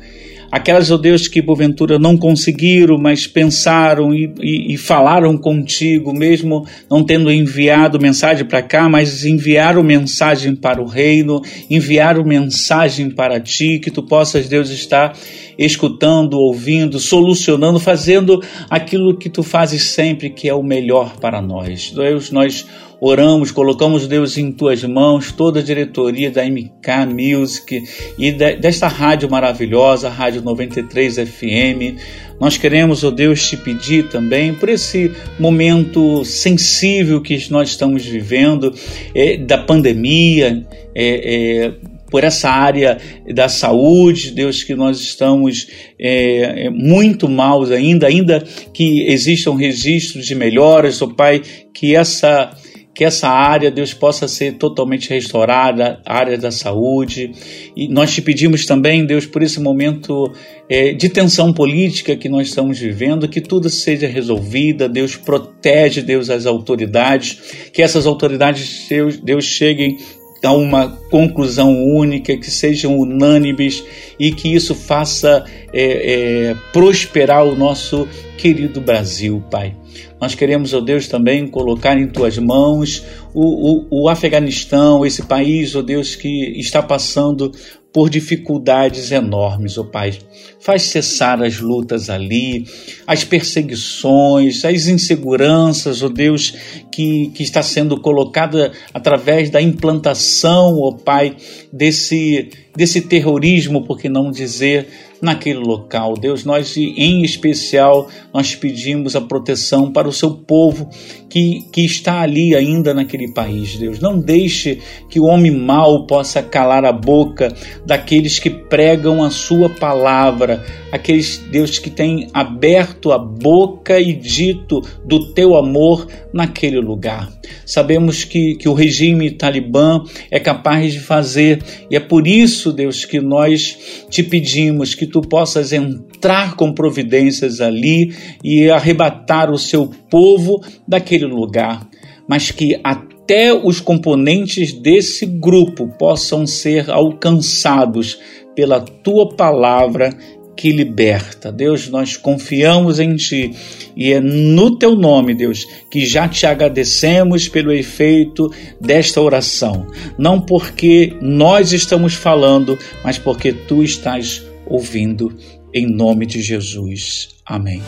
aquelas, 0.51 0.91
ó 0.91 0.95
oh 0.95 0.97
Deus, 0.97 1.27
que 1.27 1.41
porventura 1.41 1.99
não 1.99 2.17
conseguiram, 2.17 2.97
mas 2.97 3.27
pensaram 3.27 4.13
e, 4.13 4.33
e, 4.41 4.73
e 4.73 4.77
falaram 4.77 5.37
contigo, 5.37 6.13
mesmo 6.13 6.65
não 6.89 7.03
tendo 7.03 7.31
enviado 7.31 7.99
mensagem 7.99 8.45
para 8.45 8.61
cá, 8.61 8.89
mas 8.89 9.25
enviaram 9.25 9.83
mensagem 9.83 10.55
para 10.55 10.81
o 10.81 10.85
reino, 10.85 11.41
enviaram 11.69 12.23
mensagem 12.23 13.09
para 13.09 13.39
ti, 13.39 13.79
que 13.79 13.91
tu 13.91 14.03
possas, 14.03 14.47
Deus, 14.47 14.69
estar 14.69 15.15
escutando, 15.57 16.39
ouvindo, 16.39 16.99
solucionando, 16.99 17.79
fazendo 17.79 18.41
aquilo 18.69 19.17
que 19.17 19.29
tu 19.29 19.43
fazes 19.43 19.83
sempre, 19.83 20.29
que 20.29 20.47
é 20.47 20.53
o 20.53 20.63
melhor 20.63 21.17
para 21.17 21.41
nós. 21.41 21.91
Deus, 21.91 22.31
nós 22.31 22.65
oramos, 23.01 23.51
colocamos 23.51 24.07
Deus 24.07 24.37
em 24.37 24.51
tuas 24.51 24.83
mãos, 24.83 25.31
toda 25.31 25.59
a 25.59 25.63
diretoria 25.63 26.29
da 26.29 26.43
MK 26.45 27.05
Music 27.11 27.83
e 28.17 28.31
desta 28.31 28.87
rádio 28.87 29.29
maravilhosa, 29.29 30.09
Rádio 30.09 30.41
93 30.41 31.15
FM. 31.15 31.97
Nós 32.39 32.57
queremos, 32.57 33.03
ó 33.03 33.09
oh 33.09 33.11
Deus, 33.11 33.49
te 33.49 33.57
pedir 33.57 34.07
também 34.07 34.53
por 34.53 34.69
esse 34.69 35.11
momento 35.37 36.23
sensível 36.23 37.21
que 37.21 37.37
nós 37.51 37.69
estamos 37.69 38.05
vivendo, 38.05 38.73
é, 39.13 39.37
da 39.37 39.57
pandemia, 39.57 40.65
é, 40.95 41.65
é, 41.65 41.73
por 42.09 42.23
essa 42.23 42.49
área 42.49 42.97
da 43.33 43.47
saúde, 43.47 44.31
Deus, 44.31 44.63
que 44.63 44.73
nós 44.73 44.99
estamos 44.99 45.67
é, 45.99 46.69
muito 46.69 47.29
maus 47.29 47.71
ainda, 47.71 48.07
ainda 48.07 48.43
que 48.73 49.03
existam 49.07 49.55
registros 49.55 50.25
de 50.25 50.33
melhoras, 50.33 51.01
ó 51.01 51.05
oh 51.05 51.13
Pai, 51.13 51.41
que 51.73 51.95
essa 51.95 52.51
que 52.93 53.05
essa 53.05 53.29
área, 53.29 53.71
Deus, 53.71 53.93
possa 53.93 54.27
ser 54.27 54.53
totalmente 54.53 55.09
restaurada, 55.09 56.01
a 56.05 56.17
área 56.17 56.37
da 56.37 56.51
saúde. 56.51 57.31
E 57.75 57.87
nós 57.87 58.13
te 58.13 58.21
pedimos 58.21 58.65
também, 58.65 59.05
Deus, 59.05 59.25
por 59.25 59.41
esse 59.41 59.59
momento 59.59 60.31
é, 60.67 60.93
de 60.93 61.07
tensão 61.07 61.53
política 61.53 62.15
que 62.15 62.27
nós 62.27 62.49
estamos 62.49 62.79
vivendo, 62.79 63.29
que 63.29 63.39
tudo 63.39 63.69
seja 63.69 64.07
resolvida. 64.07 64.89
Deus 64.89 65.15
protege, 65.15 66.01
Deus, 66.01 66.29
as 66.29 66.45
autoridades, 66.45 67.69
que 67.71 67.81
essas 67.81 68.05
autoridades, 68.05 68.87
Deus, 68.89 69.17
Deus 69.17 69.45
cheguem 69.45 69.97
a 70.43 70.53
uma 70.53 70.87
conclusão 71.09 71.83
única, 71.83 72.35
que 72.37 72.49
sejam 72.49 72.97
unânimes 72.97 73.83
e 74.19 74.31
que 74.31 74.53
isso 74.53 74.73
faça 74.73 75.43
é, 75.73 76.51
é, 76.51 76.55
prosperar 76.71 77.45
o 77.45 77.55
nosso 77.55 78.07
querido 78.37 78.79
Brasil, 78.79 79.43
Pai. 79.51 79.75
Nós 80.21 80.35
queremos, 80.35 80.73
ó 80.73 80.81
Deus, 80.81 81.07
também 81.07 81.47
colocar 81.47 81.97
em 81.97 82.07
tuas 82.07 82.37
mãos 82.37 83.03
o, 83.33 83.87
o, 83.93 84.03
o 84.03 84.09
Afeganistão, 84.09 85.05
esse 85.05 85.23
país, 85.23 85.75
ó 85.75 85.81
Deus, 85.81 86.15
que 86.15 86.59
está 86.59 86.81
passando 86.81 87.51
por 87.91 88.09
dificuldades 88.09 89.11
enormes, 89.11 89.77
ó 89.77 89.83
Pai. 89.83 90.17
Faz 90.59 90.83
cessar 90.83 91.41
as 91.41 91.59
lutas 91.59 92.09
ali, 92.09 92.65
as 93.07 93.23
perseguições, 93.23 94.63
as 94.63 94.87
inseguranças, 94.87 96.03
ó 96.03 96.09
Deus, 96.09 96.53
que, 96.91 97.29
que 97.29 97.41
está 97.41 97.63
sendo 97.63 97.99
colocada 97.99 98.71
através 98.93 99.49
da 99.49 99.61
implantação, 99.61 100.79
ó 100.79 100.91
Pai, 100.91 101.35
desse, 101.73 102.49
desse 102.75 103.01
terrorismo, 103.01 103.83
por 103.85 103.97
que 103.97 104.07
não 104.07 104.29
dizer, 104.29 104.87
naquele 105.21 105.59
local. 105.59 106.15
Deus, 106.15 106.43
nós 106.45 106.75
em 106.77 107.23
especial, 107.23 108.09
nós 108.33 108.55
pedimos 108.55 109.15
a 109.15 109.21
proteção 109.21 109.91
para 109.91 110.07
o 110.07 110.13
seu 110.13 110.31
povo 110.31 110.89
que, 111.29 111.65
que 111.71 111.85
está 111.85 112.21
ali 112.21 112.55
ainda 112.55 112.93
naquele 112.93 113.31
país, 113.31 113.77
Deus. 113.77 113.99
Não 113.99 114.19
deixe 114.19 114.79
que 115.09 115.19
o 115.19 115.25
homem 115.25 115.51
mau 115.51 116.05
possa 116.05 116.41
calar 116.41 116.85
a 116.85 116.91
boca 116.91 117.53
daqueles 117.85 118.39
que 118.39 118.49
pregam 118.49 119.23
a 119.23 119.29
sua 119.29 119.69
palavra, 119.69 120.65
aqueles, 120.91 121.37
Deus, 121.51 121.79
que 121.79 121.89
têm 121.89 122.27
aberto 122.33 123.11
a 123.11 123.17
boca 123.17 123.99
e 123.99 124.13
dito 124.13 124.81
do 125.05 125.33
teu 125.33 125.55
amor 125.55 126.07
naquele 126.33 126.79
lugar. 126.79 127.31
Sabemos 127.65 128.23
que, 128.23 128.55
que 128.55 128.67
o 128.67 128.73
regime 128.73 129.31
talibã 129.31 130.03
é 130.31 130.39
capaz 130.39 130.93
de 130.93 130.99
fazer, 130.99 131.63
e 131.89 131.95
é 131.95 131.99
por 131.99 132.27
isso, 132.27 132.71
Deus, 132.71 133.05
que 133.05 133.19
nós 133.19 134.05
te 134.09 134.23
pedimos 134.23 134.95
que 134.95 135.05
tu 135.05 135.21
possas 135.21 135.71
entrar 135.71 136.55
com 136.55 136.73
providências 136.73 137.61
ali 137.61 138.13
e 138.43 138.69
arrebatar 138.69 139.51
o 139.51 139.57
seu 139.57 139.91
povo 140.09 140.63
daquele 140.87 141.25
lugar, 141.25 141.87
mas 142.27 142.51
que 142.51 142.79
até 142.83 143.53
os 143.53 143.79
componentes 143.79 144.73
desse 144.73 145.25
grupo 145.25 145.87
possam 145.99 146.47
ser 146.47 146.89
alcançados 146.89 148.19
pela 148.55 148.81
tua 148.81 149.29
palavra 149.29 150.09
que 150.55 150.71
liberta. 150.71 151.51
Deus, 151.51 151.87
nós 151.89 152.17
confiamos 152.17 152.99
em 152.99 153.15
Ti 153.15 153.51
e 153.95 154.11
é 154.11 154.19
no 154.19 154.77
Teu 154.77 154.95
nome, 154.95 155.33
Deus, 155.33 155.65
que 155.89 156.05
já 156.05 156.27
te 156.27 156.45
agradecemos 156.45 157.47
pelo 157.47 157.71
efeito 157.71 158.51
desta 158.79 159.21
oração. 159.21 159.87
Não 160.17 160.39
porque 160.39 161.13
nós 161.21 161.73
estamos 161.73 162.13
falando, 162.13 162.77
mas 163.03 163.17
porque 163.17 163.53
Tu 163.53 163.83
estás 163.83 164.43
ouvindo. 164.65 165.35
Em 165.73 165.85
nome 165.85 166.25
de 166.25 166.41
Jesus. 166.41 167.29
Amém. 167.45 167.81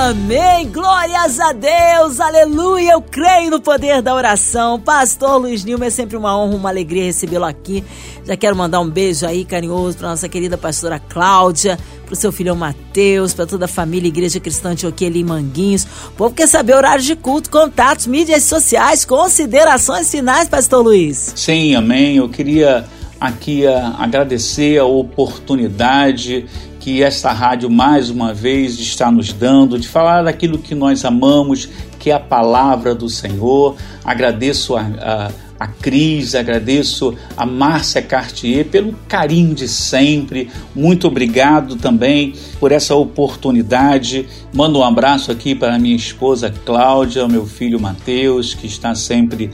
Amém! 0.00 0.68
Glórias 0.68 1.40
a 1.40 1.52
Deus! 1.52 2.20
Aleluia! 2.20 2.92
Eu 2.92 3.02
creio 3.02 3.50
no 3.50 3.60
poder 3.60 4.00
da 4.00 4.14
oração. 4.14 4.78
Pastor 4.78 5.38
Luiz 5.38 5.64
Nilma, 5.64 5.86
é 5.86 5.90
sempre 5.90 6.16
uma 6.16 6.38
honra, 6.38 6.54
uma 6.54 6.68
alegria 6.68 7.02
recebê-lo 7.02 7.44
aqui. 7.44 7.82
Já 8.24 8.36
quero 8.36 8.54
mandar 8.54 8.78
um 8.78 8.88
beijo 8.88 9.26
aí 9.26 9.44
carinhoso 9.44 9.98
para 9.98 10.10
nossa 10.10 10.28
querida 10.28 10.56
pastora 10.56 11.00
Cláudia, 11.00 11.76
para 12.06 12.12
o 12.12 12.16
seu 12.16 12.30
filhão 12.30 12.54
Mateus, 12.54 13.34
para 13.34 13.44
toda 13.44 13.64
a 13.64 13.68
família 13.68 14.06
Igreja 14.06 14.38
Cristã 14.38 14.70
Antioquia 14.70 15.08
ali 15.08 15.20
em 15.20 15.24
Manguinhos. 15.24 15.82
O 16.06 16.12
povo 16.12 16.32
quer 16.32 16.46
saber 16.46 16.74
horário 16.74 17.02
de 17.02 17.16
culto, 17.16 17.50
contatos, 17.50 18.06
mídias 18.06 18.44
sociais, 18.44 19.04
considerações 19.04 20.08
finais, 20.08 20.48
pastor 20.48 20.84
Luiz. 20.84 21.32
Sim, 21.34 21.74
amém. 21.74 22.18
Eu 22.18 22.28
queria 22.28 22.84
aqui 23.20 23.66
agradecer 23.66 24.78
a 24.78 24.84
oportunidade 24.84 26.46
que 26.88 27.02
esta 27.02 27.32
rádio 27.32 27.68
mais 27.68 28.08
uma 28.08 28.32
vez 28.32 28.78
está 28.78 29.12
nos 29.12 29.30
dando 29.30 29.78
de 29.78 29.86
falar 29.86 30.22
daquilo 30.22 30.56
que 30.56 30.74
nós 30.74 31.04
amamos, 31.04 31.68
que 31.98 32.10
é 32.10 32.14
a 32.14 32.18
palavra 32.18 32.94
do 32.94 33.10
Senhor. 33.10 33.76
Agradeço 34.02 34.74
a, 34.74 34.80
a, 34.80 35.30
a 35.60 35.66
Cris, 35.66 36.34
agradeço 36.34 37.14
a 37.36 37.44
Márcia 37.44 38.00
Cartier 38.00 38.64
pelo 38.64 38.94
carinho 39.06 39.54
de 39.54 39.68
sempre. 39.68 40.48
Muito 40.74 41.06
obrigado 41.08 41.76
também 41.76 42.32
por 42.58 42.72
essa 42.72 42.94
oportunidade. 42.94 44.26
Mando 44.50 44.78
um 44.78 44.82
abraço 44.82 45.30
aqui 45.30 45.54
para 45.54 45.78
minha 45.78 45.94
esposa 45.94 46.50
Cláudia, 46.64 47.28
meu 47.28 47.44
filho 47.44 47.78
Mateus, 47.78 48.54
que 48.54 48.66
está 48.66 48.94
sempre 48.94 49.50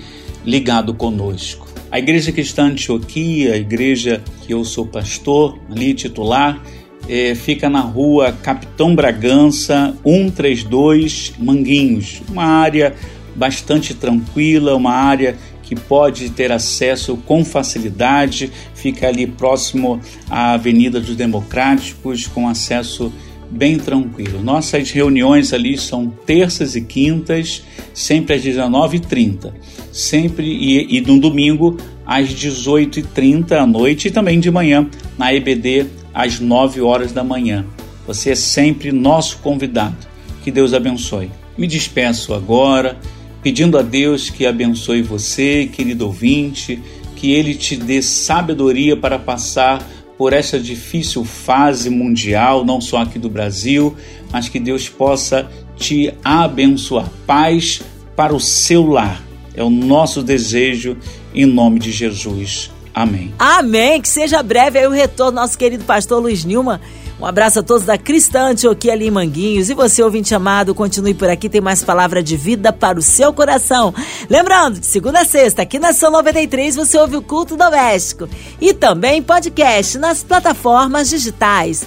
ligado 0.46 0.94
conosco. 0.94 1.66
A 1.90 1.98
Igreja 1.98 2.30
Cristã 2.30 2.66
Antioquia, 2.66 3.54
a 3.54 3.56
igreja 3.56 4.22
que 4.46 4.54
eu 4.54 4.64
sou 4.64 4.86
pastor, 4.86 5.58
ali 5.70 5.94
titular, 5.94 6.60
é, 7.08 7.34
fica 7.34 7.68
na 7.68 7.80
rua 7.80 8.32
Capitão 8.42 8.94
Bragança 8.94 9.94
132 10.04 11.34
Manguinhos, 11.38 12.22
uma 12.28 12.44
área 12.44 12.94
bastante 13.34 13.94
tranquila, 13.94 14.74
uma 14.74 14.92
área 14.92 15.36
que 15.62 15.74
pode 15.74 16.30
ter 16.30 16.52
acesso 16.52 17.16
com 17.16 17.44
facilidade, 17.44 18.50
fica 18.74 19.08
ali 19.08 19.26
próximo 19.26 20.00
à 20.28 20.52
Avenida 20.52 21.00
dos 21.00 21.16
Democráticos, 21.16 22.26
com 22.26 22.48
acesso 22.48 23.12
bem 23.50 23.78
tranquilo. 23.78 24.42
Nossas 24.42 24.90
reuniões 24.90 25.52
ali 25.52 25.78
são 25.78 26.08
terças 26.26 26.76
e 26.76 26.82
quintas, 26.82 27.62
sempre 27.92 28.34
às 28.34 28.42
19h30, 28.42 29.52
sempre 29.92 30.46
e, 30.46 30.98
e 30.98 31.00
no 31.00 31.18
domingo 31.18 31.76
às 32.06 32.28
18h30 32.28 33.52
à 33.52 33.66
noite 33.66 34.08
e 34.08 34.10
também 34.10 34.38
de 34.38 34.50
manhã 34.50 34.86
na 35.16 35.32
EBD 35.32 35.86
às 36.14 36.38
9 36.38 36.80
horas 36.80 37.12
da 37.12 37.24
manhã. 37.24 37.66
Você 38.06 38.30
é 38.30 38.34
sempre 38.34 38.92
nosso 38.92 39.38
convidado. 39.38 39.96
Que 40.42 40.50
Deus 40.50 40.72
abençoe. 40.72 41.30
Me 41.58 41.66
despeço 41.66 42.32
agora, 42.34 42.98
pedindo 43.42 43.78
a 43.78 43.82
Deus 43.82 44.30
que 44.30 44.46
abençoe 44.46 45.02
você, 45.02 45.68
querido 45.72 46.06
ouvinte, 46.06 46.80
que 47.16 47.32
Ele 47.32 47.54
te 47.54 47.76
dê 47.76 48.00
sabedoria 48.00 48.96
para 48.96 49.18
passar 49.18 49.82
por 50.16 50.32
essa 50.32 50.60
difícil 50.60 51.24
fase 51.24 51.90
mundial, 51.90 52.64
não 52.64 52.80
só 52.80 52.98
aqui 52.98 53.18
do 53.18 53.28
Brasil, 53.28 53.96
mas 54.32 54.48
que 54.48 54.60
Deus 54.60 54.88
possa 54.88 55.50
te 55.76 56.12
abençoar. 56.22 57.10
Paz 57.26 57.82
para 58.14 58.34
o 58.34 58.40
seu 58.40 58.86
lar. 58.86 59.22
É 59.56 59.62
o 59.62 59.70
nosso 59.70 60.22
desejo 60.22 60.96
em 61.34 61.46
nome 61.46 61.78
de 61.78 61.92
Jesus. 61.92 62.70
Amém. 62.94 63.34
Amém. 63.38 64.00
Que 64.00 64.08
seja 64.08 64.42
breve 64.42 64.78
aí 64.78 64.86
o 64.86 64.90
retorno 64.90 65.40
nosso 65.40 65.58
querido 65.58 65.84
pastor 65.84 66.22
Luiz 66.22 66.44
Nilma 66.44 66.80
Um 67.20 67.26
abraço 67.26 67.58
a 67.58 67.62
todos 67.62 67.84
da 67.84 67.98
Cristã 67.98 68.50
Antioquia 68.50 68.92
ali 68.92 69.08
em 69.08 69.10
Manguinhos. 69.10 69.68
E 69.68 69.74
você, 69.74 70.02
ouvinte 70.02 70.32
amado, 70.34 70.74
continue 70.74 71.12
por 71.12 71.28
aqui, 71.28 71.48
tem 71.48 71.60
mais 71.60 71.82
palavra 71.82 72.22
de 72.22 72.36
vida 72.36 72.72
para 72.72 72.98
o 72.98 73.02
seu 73.02 73.32
coração. 73.32 73.92
Lembrando, 74.30 74.78
de 74.78 74.86
segunda 74.86 75.20
a 75.22 75.24
sexta, 75.24 75.62
aqui 75.62 75.78
na 75.78 75.92
São 75.92 76.10
93, 76.10 76.76
você 76.76 76.96
ouve 76.96 77.16
o 77.16 77.22
culto 77.22 77.56
doméstico. 77.56 78.28
E 78.60 78.72
também 78.72 79.20
podcast 79.20 79.98
nas 79.98 80.22
plataformas 80.22 81.10
digitais. 81.10 81.86